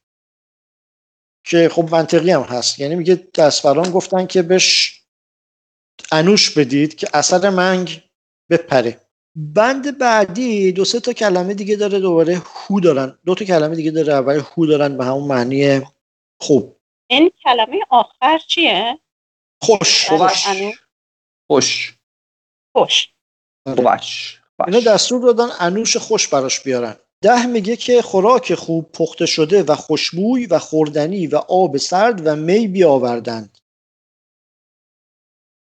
که 1.45 1.69
خب 1.73 1.89
منطقی 1.91 2.31
هم 2.31 2.43
هست. 2.43 2.79
یعنی 2.79 2.95
میگه 2.95 3.29
دستوران 3.35 3.91
گفتن 3.91 4.27
که 4.27 4.43
بهش 4.43 5.03
انوش 6.13 6.59
بدید 6.59 6.95
که 6.95 7.09
اثر 7.15 7.51
منگ 7.51 8.03
بپره. 8.51 9.08
بند 9.39 9.99
بعدی 9.99 10.73
دو 10.73 10.85
سه 10.85 11.01
تا 11.01 11.13
کلمه 11.13 11.55
دیگه 11.55 11.77
داره 11.77 12.01
دوباره 12.01 12.43
هو 12.45 12.81
دارن. 12.81 13.19
دو 13.25 13.35
تا 13.35 13.45
کلمه 13.45 13.77
دیگه 13.77 13.91
داره 13.91 14.13
اول 14.13 14.43
هو 14.55 14.67
دارن 14.67 14.97
به 14.97 15.05
همون 15.05 15.29
معنی 15.29 15.81
خوب. 16.41 16.77
این 17.07 17.31
کلمه 17.45 17.81
آخر 17.91 18.39
چیه؟ 18.39 18.99
خوش. 19.63 20.09
خوش. 20.11 20.47
خوش. 21.47 21.99
خوش. 22.77 23.09
خوش. 23.67 24.41
اینا 24.67 24.81
دستور 24.81 25.23
دادن 25.23 25.49
انوش 25.61 25.97
خوش 25.97 26.29
براش 26.29 26.61
بیارن. 26.61 26.97
ده 27.21 27.47
میگه 27.47 27.77
که 27.77 28.03
خوراک 28.03 28.55
خوب 28.55 28.93
پخته 28.93 29.27
شده 29.27 29.63
و 29.63 29.75
خوشبوی 29.75 30.47
و 30.47 30.59
خوردنی 30.59 31.27
و 31.27 31.37
آب 31.37 31.77
سرد 31.77 32.27
و 32.27 32.37
می 32.37 32.69
بیاوردند 32.69 33.59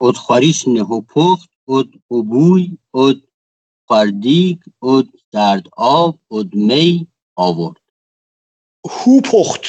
اد 0.01 0.15
خواریش 0.15 0.67
نهو 0.67 1.01
پخت 1.01 1.49
اد 1.67 1.87
بوی 2.07 2.77
اد 2.93 3.15
خردیک 3.87 4.59
اد 4.81 5.07
سرد 5.31 5.67
آب 5.77 6.19
اد 6.31 6.55
می 6.55 7.07
آورد. 7.35 7.77
هو 8.89 9.21
پخت. 9.21 9.61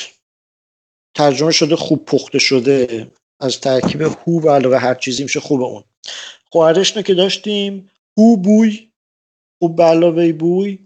ترجمه 1.14 1.52
شده 1.52 1.76
خوب 1.76 2.04
پخته 2.04 2.38
شده. 2.38 3.12
از 3.40 3.60
ترکیب 3.60 4.02
هو 4.02 4.40
و 4.40 4.50
علاوه 4.50 4.78
هر 4.78 4.94
چیزی 4.94 5.22
میشه 5.22 5.40
خوب 5.40 5.62
اون. 5.62 5.84
خواهرش 6.52 6.92
که 6.92 7.14
داشتیم 7.14 7.90
هو 8.18 8.36
بوی 8.36 8.92
خوب 9.58 9.76
به 9.76 9.82
علاوه 9.82 10.32
بوی. 10.32 10.78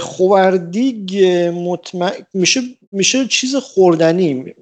خوردیگ 0.00 1.18
مطمئن 1.54 2.26
میشه 2.34 2.60
میشه 2.92 3.26
چیز 3.26 3.56
خوردنی 3.56 4.54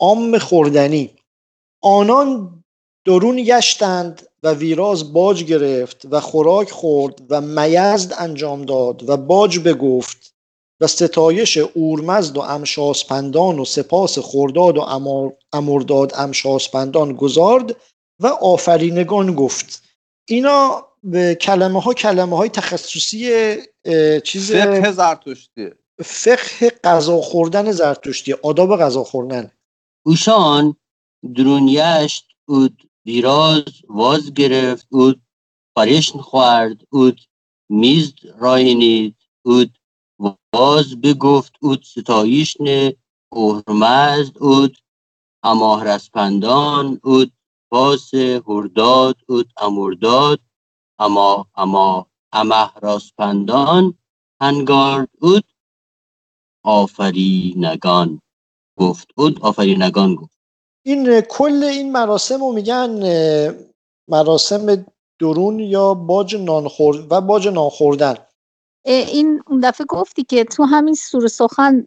عام 0.00 0.38
خوردنی. 0.38 1.10
آنان 1.82 2.63
درون 3.04 3.42
گشتند 3.42 4.28
و 4.42 4.52
ویراز 4.52 5.12
باج 5.12 5.44
گرفت 5.44 6.02
و 6.10 6.20
خوراک 6.20 6.70
خورد 6.70 7.22
و 7.30 7.40
می‌زد 7.40 8.14
انجام 8.18 8.62
داد 8.62 9.08
و 9.08 9.16
باج 9.16 9.58
بگفت 9.58 10.34
و 10.80 10.86
ستایش 10.86 11.56
اورمزد 11.56 12.36
و 12.36 12.40
امشاسپندان 12.40 13.58
و 13.58 13.64
سپاس 13.64 14.18
خورداد 14.18 14.78
و 14.78 14.80
امرداد 15.52 16.12
امشاسپندان 16.16 17.12
گذارد 17.12 17.76
و 18.20 18.26
آفرینگان 18.26 19.34
گفت. 19.34 19.82
اینا 20.28 20.86
به 21.02 21.34
کلمه 21.34 21.80
ها 21.80 21.94
کلمه 21.94 22.36
های 22.36 22.48
تخصصی 22.48 23.56
چیز 24.24 24.52
فقه 24.52 24.92
زرتشتی. 24.92 25.70
فقه 26.04 26.70
غذا 26.84 27.20
خوردن 27.20 27.72
زرتشتی 27.72 28.32
آداب 28.32 28.76
غذا 28.76 29.04
خوردن. 29.04 29.50
اوشان 30.06 30.76
درونیشت 31.36 32.24
اود 32.48 32.82
ویراز 33.06 33.64
واز 33.88 34.34
گرفت 34.34 34.86
اود 34.90 35.22
پریشن 35.76 36.18
خورد 36.18 36.82
اود 36.90 37.20
میز 37.68 38.14
راینید 38.38 39.16
اود 39.46 39.78
باز 40.52 41.00
بگفت 41.00 41.54
اود 41.60 41.82
ستایشن 41.82 42.92
اورمزد 43.32 44.38
اود 44.38 44.76
اماه 45.42 45.84
رسپندان 45.84 47.00
اود 47.04 47.32
پاس 47.70 48.14
هرداد 48.14 49.16
اود 49.28 49.52
امرداد 49.56 50.40
اما 50.98 51.46
اما 51.56 52.06
امه 52.32 52.70
راسپندان 52.82 53.98
هنگارد 54.40 55.10
اود 55.20 55.44
آفرینگان 56.64 58.20
گفت 58.78 59.08
اود 59.16 59.40
آفرینگان 59.42 60.14
گفت. 60.14 60.33
این 60.86 61.20
کل 61.20 61.64
این 61.64 61.92
مراسم 61.92 62.40
رو 62.40 62.52
میگن 62.52 63.00
مراسم 64.08 64.86
درون 65.20 65.58
یا 65.58 65.94
باج 65.94 66.36
نان 66.36 66.68
خورد 66.68 67.12
و 67.12 67.20
باج 67.20 67.48
نان 67.48 67.68
خوردن 67.68 68.14
این 68.84 69.42
اون 69.46 69.60
دفعه 69.60 69.86
گفتی 69.86 70.24
که 70.24 70.44
تو 70.44 70.64
همین 70.64 70.94
سور 70.94 71.28
سخن 71.28 71.84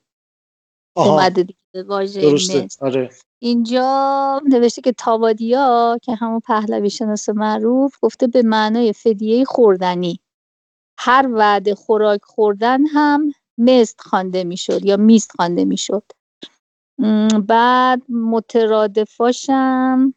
اومده 0.96 1.44
دیگه 1.44 1.84
واژه 1.88 2.68
آره. 2.82 3.10
اینجا 3.40 4.42
نوشته 4.46 4.82
که 4.82 4.92
تابادیا 4.92 6.00
که 6.02 6.16
همون 6.16 6.40
پهلوی 6.40 6.90
شناس 6.90 7.30
معروف 7.30 7.96
گفته 8.02 8.28
به 8.28 8.42
معنای 8.42 8.94
فدیه 8.94 9.46
خوردنی. 9.46 10.20
هر 11.00 11.30
وعده 11.34 11.76
خوراک 11.76 12.22
خوردن 12.24 12.86
هم 12.86 13.34
مست 13.58 14.02
خوانده 14.02 14.44
می‌شد 14.44 14.86
یا 14.86 14.98
میست 14.98 15.32
خوانده 15.36 15.66
می‌شد. 15.66 16.04
بعد 17.48 18.02
مترادفاشم 18.10 20.14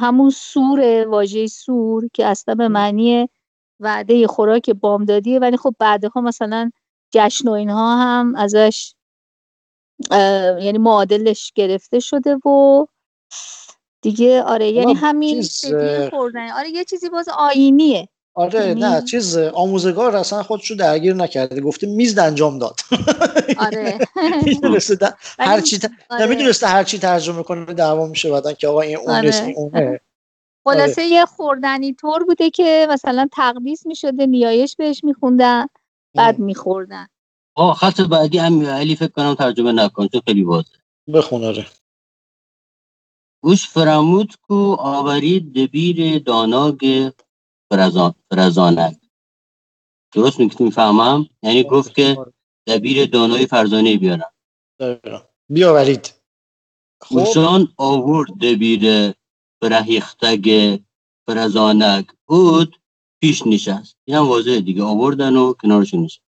همون 0.00 0.30
سور 0.30 1.08
واژه 1.08 1.46
سور 1.46 2.08
که 2.12 2.26
اصلا 2.26 2.54
به 2.54 2.68
معنی 2.68 3.28
وعده 3.80 4.26
خوراک 4.26 4.70
بامدادیه. 4.70 5.38
ولی 5.38 5.56
خب 5.56 5.74
بعدها 5.78 6.20
مثلا 6.20 6.70
جشن 7.10 7.48
و 7.48 7.52
اینها 7.52 7.96
هم 7.96 8.34
ازش 8.36 8.94
یعنی 10.60 10.78
معادلش 10.78 11.52
گرفته 11.54 12.00
شده 12.00 12.34
و 12.34 12.86
دیگه 14.02 14.42
آره 14.42 14.70
یعنی 14.70 14.94
همین 14.94 15.44
خوردن 16.10 16.50
آره 16.50 16.70
یه 16.70 16.84
چیزی 16.84 17.08
باز 17.08 17.28
آینیه. 17.28 18.08
آره 18.36 18.66
یعنی 18.66 18.80
نه 18.80 19.02
چیز 19.02 19.36
آموزگار 19.38 20.16
اصلا 20.16 20.42
خودشو 20.42 20.74
درگیر 20.74 21.14
نکرده. 21.14 21.60
گفته 21.60 21.86
میز 21.86 22.18
انجام 22.18 22.58
داد. 22.58 22.80
آره. 23.66 23.98
می‌دونسته 24.46 25.14
هر 25.38 25.60
چی 25.60 25.78
آره. 26.10 26.22
نمی‌دونسته 26.26 26.66
هر 26.66 26.84
چی 26.84 26.98
ترجمه 26.98 27.42
کنه 27.42 27.64
دعوا 27.64 28.06
میشه 28.06 28.30
بعدن 28.30 28.52
که 28.52 28.68
آقا 28.68 28.80
این 28.80 28.96
اون 28.96 29.10
آره. 29.10 29.54
اونه 29.56 30.00
خلاصه 30.64 31.02
آره. 31.02 31.10
یه 31.10 31.26
خوردنی 31.26 31.94
طور 31.94 32.24
بوده 32.24 32.50
که 32.50 32.86
مثلا 32.90 33.28
تقدیس 33.32 33.86
می‌شده 33.86 34.26
نیایش 34.26 34.76
بهش 34.76 35.04
میخوندن 35.04 35.66
بعد 36.14 36.38
میخوردن. 36.38 37.06
آه 37.56 37.74
خط 37.74 38.00
بعدی 38.00 38.38
هم 38.38 38.66
علی 38.66 38.96
فکر 38.96 39.08
کنم 39.08 39.34
ترجمه 39.34 39.72
نکن 39.72 40.08
چون 40.08 40.20
خیلی 40.26 40.42
واضح 40.42 40.76
بخون 41.14 41.44
آره. 41.44 41.66
گوش 43.42 43.68
فرمود 43.68 44.34
کو 44.48 44.76
آورید 44.78 45.54
دبیر 45.54 46.18
داناگ 46.18 47.10
فرزان 47.70 48.14
فرزانک. 48.30 48.96
درست 50.12 50.40
می‌فهمم 50.60 51.28
یعنی 51.42 51.62
گفت 51.62 51.94
که 51.94 52.16
دبیر 52.66 53.06
دانای 53.06 53.46
فرزانه 53.46 53.96
بیارم. 53.96 54.32
بیاورید. 55.48 56.14
خوشان 57.02 57.68
آورد 57.76 58.30
دبیر 58.30 59.14
فرهیختگ 59.62 60.78
فرزانک. 61.26 62.06
بود. 62.28 62.80
پیش 63.20 63.46
نشست. 63.46 63.96
این 64.04 64.16
هم 64.16 64.28
واضحه 64.28 64.60
دیگه. 64.60 64.82
آوردن 64.82 65.36
و 65.36 65.52
کنارشون 65.52 66.00
نشست. 66.00 66.22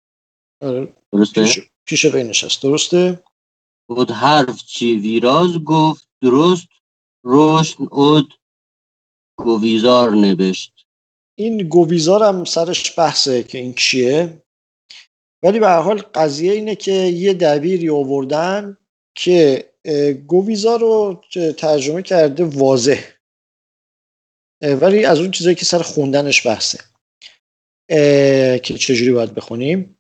آره. 0.63 0.97
درسته؟ 1.13 1.49
پیش, 1.87 2.05
وی 2.05 2.25
نشست. 2.25 2.63
درسته؟ 2.63 3.25
بود 3.89 4.11
حرف 4.11 4.65
چی؟ 4.65 4.95
ویراز 4.95 5.59
گفت 5.59 6.09
درست. 6.23 6.69
روشن 7.25 7.85
اود 7.85 8.35
گویزار 9.39 10.11
نوشت. 10.11 10.76
این 11.39 11.69
گویزار 11.69 12.45
سرش 12.45 12.99
بحثه 12.99 13.43
که 13.43 13.59
این 13.59 13.75
چیه 13.75 14.43
ولی 15.43 15.61
به 15.61 15.69
حال 15.69 15.99
قضیه 15.99 16.53
اینه 16.53 16.75
که 16.75 16.93
یه 16.93 17.35
دبیری 17.35 17.91
آوردن 17.91 18.77
که 19.15 19.65
گویزار 20.27 20.81
رو 20.81 21.23
ترجمه 21.59 22.03
کرده 22.03 22.45
واضح. 22.45 23.05
ولی 24.63 25.05
از 25.05 25.21
اون 25.21 25.31
چیزایی 25.31 25.57
که 25.57 25.65
سر 25.65 25.79
خوندنش 25.79 26.47
بحثه. 26.47 26.79
که 28.59 28.75
چجوری 28.79 29.13
باید 29.13 29.35
بخونیم. 29.35 29.99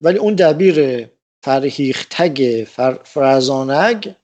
ولی 0.00 0.18
اون 0.18 0.34
دبیر 0.34 1.08
فرهیختگ 1.44 2.64
فر 2.68 2.94
فرزانگ 3.04 4.14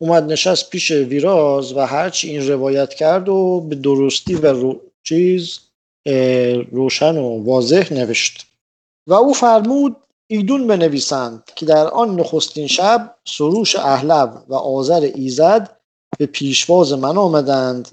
اومد 0.00 0.32
نشست 0.32 0.70
پیش 0.70 0.90
ویراز 0.90 1.72
و 1.72 1.80
هرچی 1.80 2.28
این 2.28 2.48
روایت 2.48 2.94
کرد 2.94 3.28
و 3.28 3.60
به 3.60 3.76
درستی 3.76 4.34
و 4.34 4.74
چیز 5.02 5.60
روشن 6.72 7.16
و 7.16 7.44
واضح 7.44 7.94
نوشت. 7.94 8.46
و 9.06 9.14
او 9.14 9.34
فرمود 9.34 9.96
ایدون 10.30 10.66
بنویسند 10.66 11.44
که 11.56 11.66
در 11.66 11.88
آن 11.88 12.20
نخستین 12.20 12.66
شب 12.66 13.16
سروش 13.24 13.76
اهلب 13.76 14.44
و 14.48 14.54
آذر 14.54 15.10
ایزد 15.14 15.80
به 16.18 16.26
پیشواز 16.26 16.92
من 16.92 17.16
آمدند. 17.16 17.88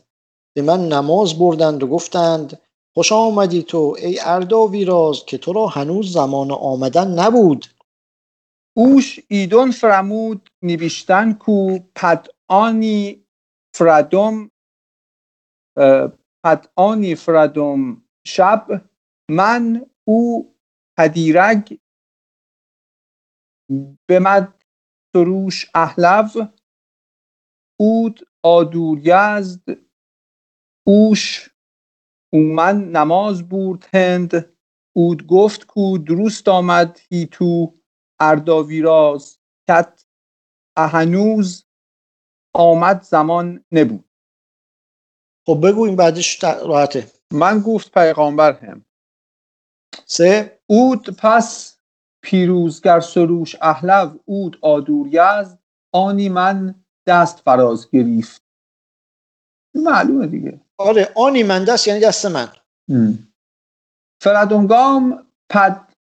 به 0.56 0.62
من 0.62 0.88
نماز 0.88 1.40
بردند 1.40 1.84
و 1.84 1.88
گفتند 1.88 2.62
خوش 2.94 3.12
آمدی 3.12 3.64
تو 3.64 3.96
ای 4.00 4.20
اردا 4.22 4.68
ویراز 4.68 5.26
که 5.26 5.38
تو 5.38 5.54
را 5.54 5.68
هنوز 5.68 6.14
زمان 6.14 6.52
آمدن 6.52 7.20
نبود. 7.20 7.66
اوش 8.78 9.20
ایدون 9.28 9.72
فرمود 9.72 10.50
نوشتن 10.62 11.34
کو 11.34 11.80
پد 11.96 12.28
آنی 12.48 13.26
فردم 13.76 14.52
آنی 16.76 17.16
فردم 17.16 18.04
شب 18.28 18.90
من 19.32 19.86
او 20.08 20.56
هدیرگ 21.00 21.80
به 24.08 24.20
مد 24.20 24.64
سروش 25.14 25.72
احلو 25.76 26.48
اود 27.80 28.20
آدور 28.44 29.00
یزد 29.04 29.62
اوش 30.88 31.50
اومن 32.34 32.92
نماز 32.92 33.50
بود 33.50 33.86
هند 33.94 34.32
اود 34.96 35.28
گفت 35.28 35.66
کو 35.66 35.98
درست 35.98 36.48
آمد 36.48 37.00
هی 37.12 37.26
تو 37.26 37.74
ارداویراز 38.20 39.40
کت 39.70 40.06
اهنوز 40.78 41.66
آمد 42.56 43.02
زمان 43.02 43.66
نبود. 43.72 44.07
خب 45.48 45.60
بگو 45.64 45.82
این 45.86 45.96
بعدش 45.96 46.44
راحته. 46.44 47.12
من 47.34 47.60
گفت 47.60 47.92
پیغامبر 47.92 48.52
هم. 48.54 48.86
سه 50.06 50.60
اود 50.68 51.10
پس 51.10 51.78
پیروزگر 52.24 53.00
سروش 53.00 53.56
احلو 53.62 54.18
اود 54.26 54.60
آدور 54.62 55.08
یزد 55.08 55.60
آنی 55.94 56.30
من 56.30 56.76
دست 57.08 57.40
فراز 57.40 57.90
گرفت 57.92 58.42
معلومه 59.76 60.28
دیگه. 60.28 60.62
آره 60.78 61.10
آنی 61.16 61.44
من 61.44 61.64
دست 61.64 61.88
یعنی 61.88 62.00
دست 62.00 62.26
من. 62.26 62.48
فردونگام 64.22 65.28
پد 65.50 65.94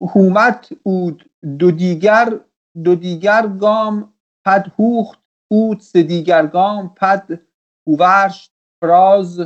هومت 0.00 0.68
اود 0.82 1.30
دو 1.58 1.70
دیگر 1.70 2.40
دو 2.84 2.94
دیگر 2.94 3.46
گام 3.46 4.14
پد 4.46 4.72
هوخت 4.78 5.18
اود 5.50 5.80
سه 5.80 6.02
دیگر 6.02 6.46
گام 6.46 6.94
پد 6.94 7.40
هوورشت 7.86 8.55
فراز 8.80 9.40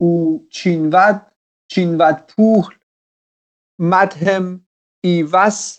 او 0.00 0.46
چینود 0.50 1.26
چینود 1.68 2.16
پوخل 2.28 2.74
مدهم 3.78 4.66
ایوس 5.04 5.78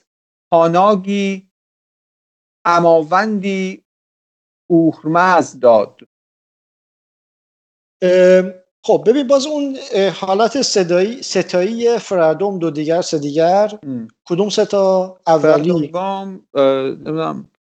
هاناگی 0.51 1.49
اماوندی 2.65 3.83
اوخرمز 4.69 5.59
داد. 5.59 5.99
خب 8.85 9.03
ببین 9.07 9.27
باز 9.27 9.45
اون 9.45 9.77
حالت 10.15 10.61
صدایی 10.61 11.21
ستایی 11.23 11.97
فردوم 11.97 12.59
دو 12.59 12.69
دیگر 12.71 13.01
سه 13.01 13.19
دیگر 13.19 13.79
کدوم 14.25 14.49
ستا 14.49 15.19
اولی. 15.27 15.91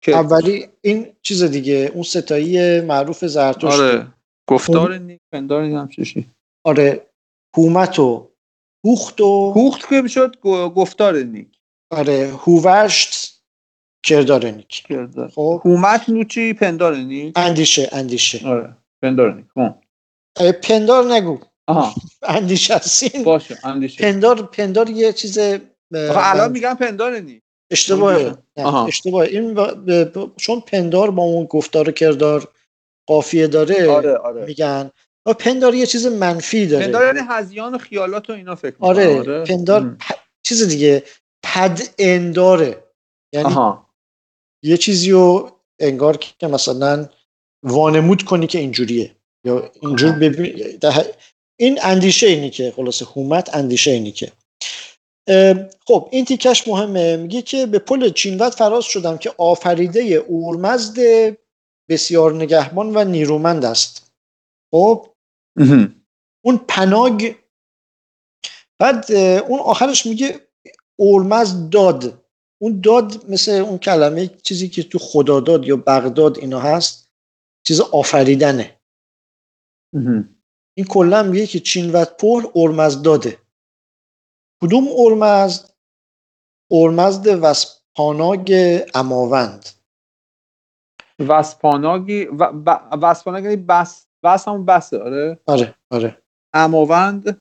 اولی 0.08 0.68
این 0.80 1.16
چیز 1.22 1.42
دیگه 1.42 1.90
اون 1.94 2.02
ستایی 2.02 2.80
معروف 2.80 3.24
زرتشت. 3.26 3.64
آره. 3.64 4.06
گفتار 4.48 4.92
اون... 4.92 5.02
نیک 5.02 5.20
پندار 5.32 5.62
هم 5.64 5.88
چشی 5.88 6.30
آره 6.64 7.06
هومت 7.56 7.98
و 7.98 8.30
هوخت 8.84 9.20
و 9.20 9.52
هوخت 9.56 9.88
که 9.88 10.08
شد 10.08 10.36
گفتار 10.76 11.16
نیک. 11.16 11.48
آره 11.90 12.32
هوورشت 12.46 13.42
کردار 14.04 14.50
نیک. 14.50 14.68
کردار. 14.68 15.28
خب. 15.28 15.62
نوچی 16.08 16.52
پندار 16.52 16.96
نیک. 16.96 17.32
اندیشه 17.36 17.88
اندیشه. 17.92 18.48
آره 18.48 18.76
پندار 19.02 19.34
نیک. 19.34 19.46
پندار 20.62 21.12
نگو. 21.12 21.38
آها. 21.66 21.94
اندیشه 22.22 22.74
هستین 22.74 23.24
باشه 23.24 23.66
اندیشه. 23.66 24.02
پندار 24.04 24.42
پندار 24.42 24.90
یه 24.90 25.12
چیز 25.12 25.38
الان 25.92 26.52
میگم 26.52 26.74
پندار 26.74 27.18
نی 27.18 27.42
اشتباهه. 27.70 28.38
اشتباه 28.86 29.22
این 29.22 29.54
ب... 29.54 30.36
چون 30.36 30.60
پندار 30.60 31.10
با 31.10 31.22
اون 31.22 31.44
گفتار 31.44 31.92
کردار 31.92 32.48
قافیه 33.08 33.46
داره 33.46 33.90
آره 33.90 34.16
آره. 34.16 34.44
میگن. 34.44 34.90
پندار 35.38 35.74
یه 35.74 35.86
چیز 35.86 36.06
منفی 36.06 36.66
داره. 36.66 36.84
پندار 36.84 37.06
یعنی 37.06 37.28
هزیان 37.30 37.74
و 37.74 37.78
خیالات 37.78 38.30
و 38.30 38.32
اینا 38.32 38.54
فکر 38.54 38.74
آره, 38.80 39.18
آره. 39.18 39.44
پندار 39.44 39.96
پ... 40.00 40.02
چیز 40.42 40.68
دیگه 40.68 41.02
پد 41.42 41.80
انداره. 41.98 42.84
یعنی 43.34 43.46
آها. 43.46 43.86
یه 44.64 44.76
چیزی 44.76 45.10
رو 45.10 45.50
انگار 45.78 46.16
که 46.16 46.46
مثلا 46.46 47.08
وانمود 47.62 48.22
کنی 48.22 48.46
که 48.46 48.58
اینجوریه. 48.58 49.14
یا 49.44 49.70
اینجور 49.82 50.12
ببین 50.12 50.76
ده- 50.80 51.14
این 51.60 51.78
اندیشه 51.82 52.26
اینی 52.26 52.50
که 52.50 52.72
خلاصه 52.76 53.04
حومت 53.04 53.56
اندیشه 53.56 53.90
اینی 53.90 54.12
که. 54.12 54.32
خب 55.86 56.08
این 56.12 56.24
تیکش 56.24 56.68
مهمه. 56.68 57.16
میگه 57.16 57.42
که 57.42 57.66
به 57.66 57.78
پل 57.78 58.10
چینوت 58.10 58.54
فراز 58.54 58.84
شدم 58.84 59.18
که 59.18 59.32
آفریده 59.38 60.00
اورمزد 60.00 60.98
بسیار 61.88 62.34
نگهبان 62.34 62.96
و 62.96 63.04
نیرومند 63.04 63.64
است. 63.64 64.12
خب. 64.74 65.14
اون 66.44 66.58
پناگ 66.68 67.34
بعد 68.80 69.12
اون 69.12 69.60
آخرش 69.60 70.06
میگه 70.06 70.48
اورمزد 70.98 71.70
داد. 71.70 72.24
اون 72.62 72.80
داد 72.80 73.30
مثل 73.30 73.52
اون 73.52 73.78
کلمه 73.78 74.28
چیزی 74.28 74.68
که 74.68 74.82
تو 74.82 74.98
خداداد 74.98 75.64
یا 75.66 75.76
بغداد 75.76 76.38
اینا 76.38 76.60
هست 76.60 77.10
چیز 77.66 77.80
آفریدنه. 77.80 78.80
این 80.76 80.86
کلا 80.86 81.22
میگه 81.22 81.46
که 81.46 81.60
چینوت 81.60 82.16
پل 82.16 82.46
اورمزد 82.52 83.02
داده. 83.02 83.38
کدوم 84.62 84.88
اورمزد 84.88 85.74
اورمزد 86.70 87.26
وسپاناگ 87.42 88.52
اماوند. 88.94 89.68
وسپاناگی 91.18 92.24
و 92.24 92.52
ب- 92.52 92.98
وسپاناگ 93.02 93.44
یعنی 93.44 93.56
بس 93.56 94.06
بس 94.22 94.48
همون 94.48 94.64
بسه 94.64 94.98
آره؟ 94.98 95.38
آره 95.46 95.74
آره. 95.90 96.22
اماوند؟ 96.54 97.40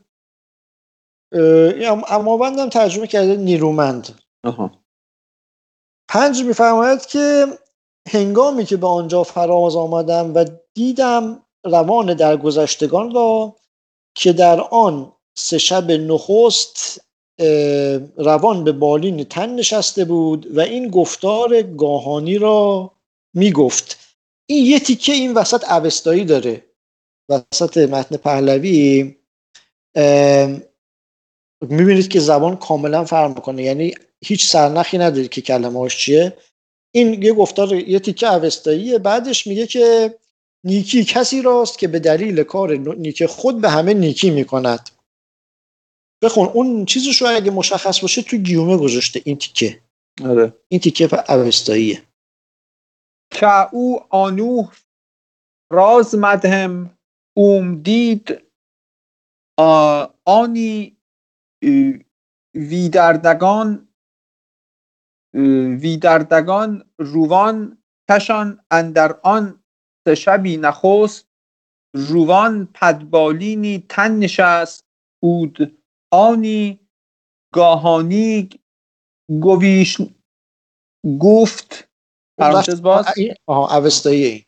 اماوند 2.08 2.60
هم 2.60 2.70
ترجمه 2.70 3.08
کرده 3.08 3.36
نیرومند. 3.36 4.20
آها. 4.44 4.72
پنج 6.10 6.44
میفرماید 6.44 7.06
که 7.06 7.46
هنگامی 8.14 8.66
که 8.66 8.78
به 8.78 8.88
آنجا 8.88 9.24
فراز 9.24 9.76
آمدم 9.76 10.34
و 10.36 10.46
دیدم 10.74 11.46
روان 11.66 12.14
درگذشتگان 12.14 13.14
را 13.14 13.56
که 14.16 14.34
در 14.34 14.62
آن 14.62 15.14
سه 15.38 15.58
شب 15.58 15.92
نخست 15.92 17.02
روان 18.18 18.64
به 18.64 18.72
بالین 18.72 19.24
تن 19.24 19.50
نشسته 19.56 20.06
بود 20.06 20.58
و 20.58 20.60
این 20.60 20.88
گفتار 20.90 21.62
گاهانی 21.62 22.38
را 22.38 22.92
می‌گفت 23.34 24.16
این 24.50 24.66
یه 24.66 24.80
تیکه 24.80 25.14
این 25.14 25.34
وسط 25.34 25.72
اوستایی 25.72 26.26
داره. 26.26 26.66
وسط 27.30 27.78
متن 27.78 28.18
پهلوی 28.18 29.16
می‌بینید 31.62 32.08
که 32.08 32.20
زبان 32.20 32.58
کاملا 32.58 33.06
فرق 33.06 33.36
می‌کنه. 33.36 33.64
یعنی 33.64 33.94
هیچ 34.26 34.46
سرنخی 34.46 34.98
نداره 34.98 35.28
که 35.28 35.42
کلمه 35.42 35.90
چیه. 35.90 36.38
این 36.96 37.24
یه 37.24 37.34
گفتار 37.34 37.76
یه 37.76 38.00
تیکه 38.00 38.34
اوستاییه. 38.34 39.00
بعدش 39.00 39.48
میگه 39.48 39.68
که 39.68 40.16
نیکی 40.64 41.06
کسی 41.06 41.42
راست 41.42 41.80
که 41.80 41.88
به 41.88 42.00
دلیل 42.00 42.44
کار 42.44 42.76
نیک 42.76 43.26
خود 43.26 43.62
به 43.62 43.70
همه 43.70 43.94
نیکی 43.94 44.30
می‌کند. 44.30 44.90
بخون 46.24 46.48
اون 46.48 46.86
چیزش 46.86 47.22
رو 47.22 47.28
اگه 47.28 47.52
مشخص 47.52 48.00
باشه 48.00 48.22
تو 48.22 48.38
گیومه 48.38 48.78
گذاشته 48.78 49.22
این 49.26 49.38
تیکه. 49.38 49.80
آره. 50.26 50.54
این 50.68 50.80
تیکه 50.80 51.32
اوستاییه. 51.34 52.02
او 53.74 54.00
آنوه 54.10 54.74
راز 55.72 56.16
مدهم 56.16 56.98
اوم 57.38 57.82
دید 57.82 58.42
آنی 60.26 60.98
ویدردگان 62.56 63.88
ویدردگان 65.82 66.90
روان 67.00 67.78
کشان 68.10 68.60
اندر 68.72 69.20
آن 69.24 69.64
شبی 70.16 70.58
نخست. 70.58 71.28
روان 71.96 72.66
پدبالینی 72.74 73.86
تن 73.90 74.12
نشست 74.12 74.86
بود 75.22 75.84
آنی 76.12 76.80
گاهانی 77.54 78.50
گویش 79.42 79.98
گفت 81.22 81.87
پرانتز 82.40 82.82
باز؟ 82.82 83.06
آها 83.48 83.78
اوستاییه 83.78 84.28
این 84.28 84.46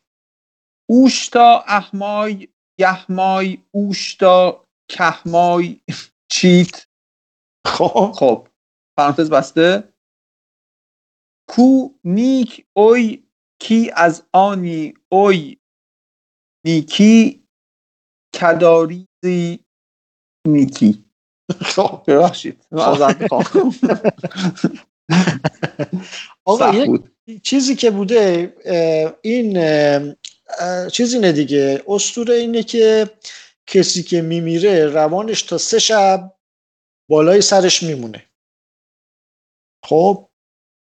اوشتا 0.90 1.64
احمای 1.68 2.48
یحمای 2.80 3.58
اوشتا 3.72 4.66
کهمای 4.92 5.82
چیت. 6.32 6.88
خب. 7.68 8.12
خب 8.16 8.48
پرانتز 8.98 9.30
بسته. 9.30 9.94
کو 11.50 11.90
نیک 12.04 12.66
اوی 12.74 13.24
کی 13.62 13.92
از 13.96 14.24
آنی 14.34 14.94
اوی 15.12 15.58
نیکی 16.66 17.48
کداریزی 18.36 19.66
نیکی. 20.48 21.06
خب. 21.62 22.04
ببخشید 22.08 22.68
آقا 26.46 26.74
یک 26.74 27.02
چیزی 27.44 27.76
که 27.76 27.92
بوده 27.92 28.54
این 29.22 29.58
اه، 29.58 30.16
اه، 30.60 30.90
چیز 30.90 31.14
اینه 31.14 31.32
دیگه 31.32 31.84
اسطوره 31.88 32.36
اینه 32.36 32.64
که 32.64 33.10
کسی 33.68 34.04
که 34.04 34.22
میمیره 34.22 34.86
روانش 34.86 35.42
تا 35.42 35.58
سه 35.58 35.80
شب 35.80 36.34
بالای 37.10 37.42
سرش 37.42 37.84
میمونه. 37.84 38.26
خب 39.86 40.30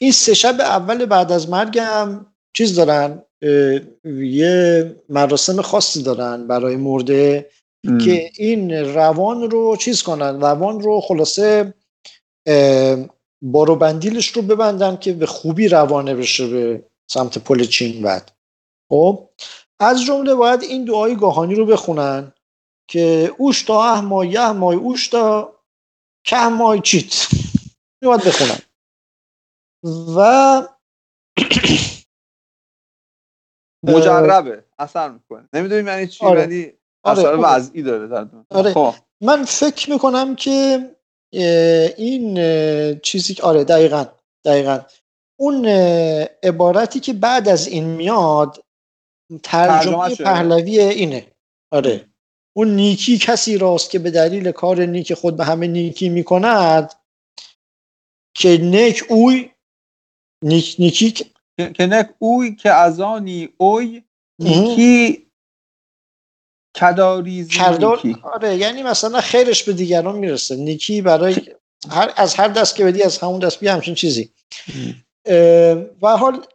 این 0.02 0.12
سه 0.12 0.34
شب 0.34 0.60
اول 0.60 1.06
بعد 1.06 1.32
از 1.32 1.50
مرگم 1.50 2.26
چیز 2.54 2.76
دارن 2.76 3.24
یه 4.16 4.96
مراسم 5.10 5.62
خاصی 5.62 6.04
دارن 6.04 6.48
برای 6.48 6.76
مرده 6.76 7.50
که 8.06 8.32
این 8.36 8.72
روان 8.72 9.52
رو 9.52 9.78
چیز 9.78 10.04
کنن 10.04 10.42
روان 10.42 10.80
رو 10.80 11.02
خلاصه 11.02 11.74
اه، 13.44 13.52
بار 13.52 13.70
و 13.70 13.76
بندیلش 13.76 14.28
رو 14.28 14.42
ببندن 14.42 14.98
که 14.98 15.14
به 15.14 15.26
خوبی 15.26 15.68
روانه 15.68 16.16
بشه 16.16 16.48
به 16.48 16.86
سمت 17.12 17.38
پل 17.38 17.64
چین 17.64 18.02
بعد 18.02 18.32
خب 18.90 19.30
از 19.80 20.04
جمله 20.04 20.36
باید 20.36 20.64
این 20.64 20.86
دعای 20.86 21.16
گاهانی 21.16 21.56
رو 21.56 21.66
بخونن 21.66 22.34
که 22.90 23.36
اوش 23.38 23.64
تا 23.64 23.84
احمای 23.84 24.28
یحمای 24.28 24.76
اوش 24.76 25.08
تا 25.08 25.56
کهمای 26.26 26.82
چیت 26.82 27.28
باید 28.04 28.24
بخونن 28.24 28.60
و 30.18 30.68
مجربه 33.84 34.66
اثر 34.80 35.12
می‌کنه 35.12 35.50
نمی‌دونیم 35.54 35.88
یعنی 35.88 36.08
چی 36.08 36.26
آره. 36.26 36.46
ولی 36.46 36.74
آره، 37.04 37.20
اثر 37.20 37.36
خوبه. 37.36 37.48
وضعی 37.48 37.84
داره 37.84 38.08
در. 38.08 38.28
آره. 38.50 38.74
خب 38.74 38.94
من 39.22 39.44
فکر 39.44 39.92
می‌کنم 39.92 40.36
که 40.36 40.80
این 41.32 42.36
چیزی 43.00 43.34
که 43.34 43.44
آره 43.44 43.64
دقیقا 43.64 44.06
دقیقا. 44.46 44.80
اون 45.40 45.66
عبارتی 46.44 47.00
که 47.00 47.14
بعد 47.14 47.50
از 47.50 47.68
این 47.68 47.84
میاد 47.84 48.66
ترجمه. 49.44 50.16
پهلوی 50.16 50.80
اینه. 50.80 51.28
آره. 51.72 52.06
اون 52.58 52.76
نیکی 52.76 53.18
کسی 53.18 53.58
راست 53.58 53.90
که 53.90 54.00
به 54.00 54.12
دلیل 54.12 54.52
کار 54.52 54.86
نیک 54.86 55.14
خود 55.14 55.38
به 55.38 55.46
همه 55.46 55.68
نیکی 55.68 56.10
می‌کند 56.10 56.94
که 58.36 58.58
نیک 58.58 59.04
اوی 59.10 59.52
نیک 60.44 60.76
نیکی 60.80 61.12
که 61.12 61.26
که 61.58 61.86
نک 61.86 62.10
اوی 62.20 62.56
که 62.56 62.72
از 62.72 63.00
آنی 63.00 63.50
اوی 63.58 64.04
نیکی 64.40 65.29
کداریزی 66.76 67.50
کردار 67.50 68.02
آره 68.34 68.56
یعنی 68.56 68.84
مثلا 68.84 69.22
خیرش 69.22 69.64
به 69.64 69.74
دیگران 69.74 70.16
می‌رسه. 70.16 70.56
نیکی 70.56 71.02
برای 71.02 71.36
هر 71.92 72.14
از 72.16 72.36
هر 72.36 72.48
دست 72.48 72.76
که 72.76 72.86
بدی 72.86 73.04
از 73.04 73.18
همون 73.18 73.40
دست 73.40 73.60
بیا 73.60 73.74
همچین 73.74 73.96
چیزی. 73.96 74.32
اه، 75.26 75.74
و 76.02 76.18
حال 76.18 76.46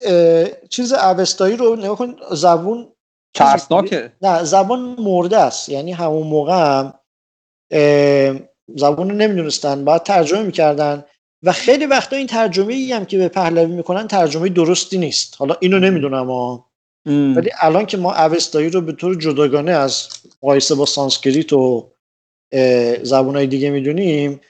اه، 0.00 0.46
چیز 0.70 0.92
اوستایی 0.92 1.56
رو 1.56 1.76
نگاه 1.76 1.96
کن 1.96 2.16
زبون 2.30 2.88
ترسناکه. 3.34 4.12
نه 4.22 4.44
زبان 4.44 4.80
مرده 4.80 5.36
است. 5.36 5.68
یعنی 5.68 5.92
همون 5.92 6.26
موقع 6.26 6.52
هم 6.52 6.94
اه، 7.70 8.34
زبان 8.76 9.10
رو 9.10 9.16
نمی‌دونستن 9.16 9.84
باید 9.84 10.02
ترجمه 10.02 10.42
می‌کردن 10.42 11.04
و 11.42 11.52
خیلی 11.52 11.86
وقتا 11.86 12.16
این 12.16 12.26
ترجمه 12.26 12.74
ای 12.74 12.92
هم 12.92 13.04
که 13.04 13.18
به 13.18 13.28
پهلوی 13.28 13.72
می‌کنن 13.74 14.08
ترجمه 14.08 14.48
درستی 14.48 14.98
نیست. 14.98 15.34
حالا 15.38 15.56
اینو 15.60 15.78
نمی‌دونم 15.78 16.30
ها. 16.30 16.69
ولی 17.06 17.50
الان 17.60 17.86
که 17.86 17.96
ما 17.96 18.14
اوستایی 18.14 18.70
رو 18.70 18.80
به 18.80 18.92
طور 18.92 19.14
جداگانه 19.14 19.70
از 19.72 20.08
مقایسه 20.42 20.74
با 20.74 20.86
سانسکریت 20.86 21.52
و 21.52 21.90
زبانهای 23.02 23.46
دیگه 23.46 23.70
می‌دونیم 23.70 24.40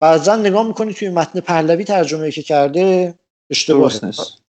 بعضا 0.00 0.36
نگاه 0.36 0.66
می‌کنی 0.66 0.94
توی 0.94 1.08
متن 1.08 1.40
پهلوی 1.40 1.84
ترجمه 1.84 2.30
که 2.30 2.42
کرده 2.42 3.14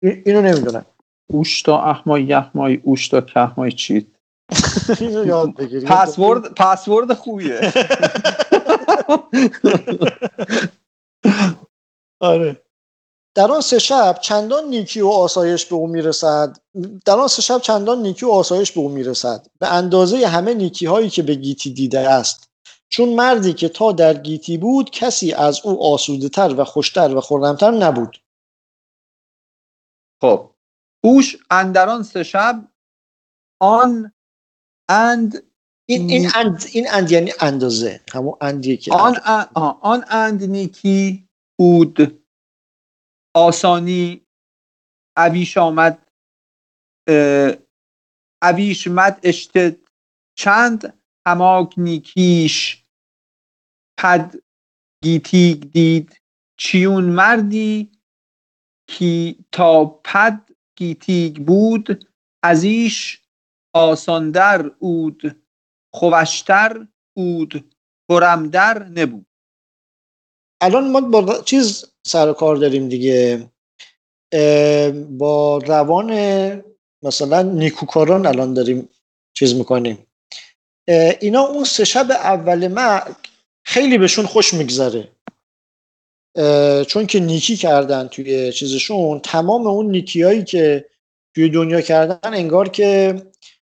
این- 0.03 0.23
اینو 0.27 0.43
نمی‌دونم. 0.43 0.87
اوشتا 1.27 1.83
احمای 1.83 2.23
یحمای 2.23 2.81
اوشتا 2.83 3.21
کهمای 3.21 3.73
چیت. 3.73 4.05
پسورد 5.87 6.55
پسورد 6.55 7.13
خوبیه. 7.15 7.61
آره. 12.21 12.57
در 13.41 13.53
آن 13.53 13.61
سه 13.61 13.79
شب 13.79 14.19
چندان 14.23 14.65
نیکی 14.65 15.01
و 15.01 15.09
آسایش 15.09 15.67
به 15.67 15.75
او 15.75 15.87
می‌رسد. 15.87 16.57
در 17.05 17.19
آن 17.19 17.29
سه 17.29 17.43
شب 17.43 17.59
چندان 17.59 18.03
نیکی 18.03 18.27
و 18.27 18.31
آسایش 18.31 18.73
به 18.73 18.81
او 18.81 18.89
می‌رسد. 18.89 19.47
به 19.59 19.73
اندازه 19.73 20.27
همه 20.27 20.55
نیکی 20.55 20.87
هایی 20.87 21.11
که 21.11 21.23
به 21.23 21.35
گیتی 21.35 21.71
دیده 21.71 22.01
است. 22.01 22.51
چون 22.89 23.15
مردی 23.15 23.53
که 23.53 23.69
تا 23.69 23.93
در 23.93 24.15
گیتی 24.15 24.59
بود 24.59 24.91
کسی 24.91 25.33
از 25.33 25.61
او 25.65 25.93
آسوده 25.93 26.29
تر 26.29 26.55
و 26.61 26.65
خوشتر 26.65 27.17
و 27.17 27.21
خورمتر 27.21 27.71
نبود. 27.71 28.23
خب. 30.23 30.51
هوش 31.05 31.37
اندران 31.51 32.03
سه 32.03 32.23
شب 32.23 32.69
آن 33.61 34.13
اند 34.89 35.43
این 35.89 36.11
این 36.11 36.31
اند 36.35 36.65
این 36.73 36.87
اند 36.91 37.11
یعنی 37.11 37.33
اندازه. 37.41 38.01
همون 38.13 38.35
اندیه 38.41 38.77
که 38.77 38.93
آن 38.95 39.17
اند, 39.25 39.49
آن 39.81 40.05
اند 40.09 40.45
نیکی 40.45 41.29
بود. 41.59 42.20
آسانی 43.35 44.27
اویش 45.17 45.59
آمد 45.59 46.11
اویش 48.43 48.87
مد 48.87 49.21
اشت 49.23 49.53
چند؟ 50.39 51.01
هماک 51.27 51.75
نیکیش 51.77 52.85
پد 53.99 54.35
گیتیگ 55.05 55.71
دید. 55.73 56.21
چیون 56.57 57.05
مردی 57.05 57.93
کی 58.89 59.45
تا 59.53 59.85
پد 59.85 60.51
گیتیگ 60.77 61.37
بود؟ 61.47 62.09
ازیش 62.43 63.23
آساندر 63.75 64.71
اود 64.79 65.45
خوشتر 65.95 66.87
اود 67.17 67.75
برمدر 68.09 68.89
نبود. 68.89 69.30
الان 70.61 70.91
ما 70.91 71.01
با 71.01 71.43
چیز 71.43 71.85
سر 72.07 72.33
کار 72.33 72.57
داریم 72.57 72.89
دیگه. 72.89 73.51
با 75.11 75.59
روان 75.59 76.11
مثلا 77.03 77.43
نیکوکاران 77.43 78.27
الان 78.27 78.55
داریم 78.55 78.89
چیز 79.35 79.55
می‌کنیم. 79.55 80.07
اینا 81.21 81.41
اون 81.41 81.65
سه 81.65 81.85
شب 81.85 82.11
اول 82.11 82.69
مرگ 82.69 83.17
خیلی 83.65 83.99
بهشون 83.99 84.27
خوش 84.27 84.55
میگذره. 84.55 85.09
چون 86.87 87.07
که 87.07 87.21
نیکی 87.21 87.57
کردن 87.57 88.09
توی 88.09 88.53
چیزشون. 88.53 89.21
تمام 89.21 89.67
اون 89.67 89.91
نیکی 89.91 90.23
هایی 90.23 90.45
که 90.45 90.85
توی 91.35 91.49
دنیا 91.49 91.81
کردن 91.81 92.35
انگار 92.35 92.69
که 92.69 93.23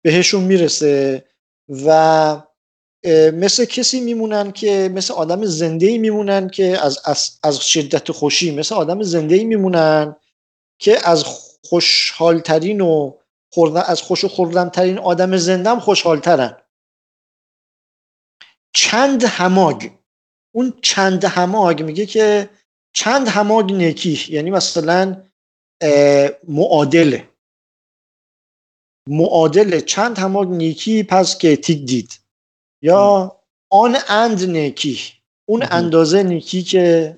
بهشون 0.03 0.44
می‌رسه 0.44 1.25
و 1.68 2.42
مثل 3.35 3.64
کسی 3.64 4.01
میمونن 4.01 4.53
که 4.53 4.90
مثل 4.95 5.14
آدم 5.14 5.45
زنده 5.45 5.87
ای 5.87 5.99
میمونن 5.99 6.49
که 6.49 6.85
از, 6.85 6.99
از, 7.05 7.38
از 7.43 7.59
شدت 7.59 8.12
خوشی 8.12 8.51
مثل 8.51 8.75
آدم 8.75 9.03
زنده 9.03 9.35
ای 9.35 9.45
میمونن 9.45 10.17
که 10.79 11.09
از 11.09 11.25
خوشحالترین 11.64 12.81
و 12.81 13.12
از 13.87 14.03
خوش 14.03 14.25
و 14.25 14.29
خوردمترین 14.29 14.99
آدم 14.99 15.37
زندم 15.37 15.81
خوشحالترن. 15.81 16.57
چند 18.75 19.25
هماگ. 19.25 19.90
اون 20.55 20.79
چند 20.83 21.25
هماگ 21.25 21.83
میگه 21.83 22.07
که 22.07 22.51
چند 22.93 23.29
هماگ 23.29 23.73
نیکی 23.73 24.27
یعنی 24.29 24.51
مثلا 24.51 25.23
معادله 26.49 27.29
معادله 29.09 29.81
چند 29.81 30.19
هماگ 30.19 30.49
نیکی 30.49 31.03
پس 31.03 31.38
که 31.38 31.57
تیک 31.57 31.87
دید. 31.87 32.23
یا 32.85 33.37
آن 33.70 33.97
اند 34.09 34.51
نیکی. 34.51 34.99
اون 35.49 35.66
اندازه 35.70 36.23
نیکی 36.23 36.62
که 36.62 37.16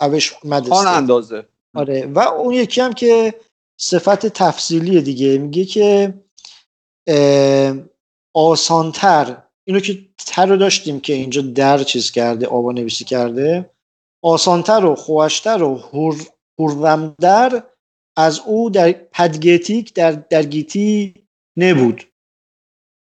اوش 0.00 0.34
مدسته 0.44 0.74
آن 0.74 0.86
اندازه. 0.86 1.46
آره. 1.74 2.06
و 2.06 2.18
اون 2.18 2.54
یکی 2.54 2.80
هم 2.80 2.92
که 2.92 3.34
صفت 3.80 4.26
تفصیلی 4.26 5.02
دیگه. 5.02 5.38
میگه 5.38 5.64
که 5.64 6.14
آسانتر. 8.34 9.42
اینو 9.64 9.80
که 9.80 10.08
تر 10.18 10.46
رو 10.46 10.56
داشتیم 10.56 11.00
که 11.00 11.12
اینجا 11.12 11.42
در 11.42 11.78
چیز 11.78 12.10
کرده 12.10 12.46
آبا 12.46 12.72
نویسی 12.72 13.04
کرده. 13.04 13.70
آسانتر 14.22 14.84
و 14.84 14.94
خوشتر 14.94 15.62
و 15.62 16.14
هرمدر 16.58 17.62
از 18.16 18.40
او 18.46 18.70
در 18.70 18.92
پدگیتیک 18.92 19.94
در, 19.94 20.12
در 20.12 20.42
گیتی 20.42 21.14
نبود. 21.56 22.04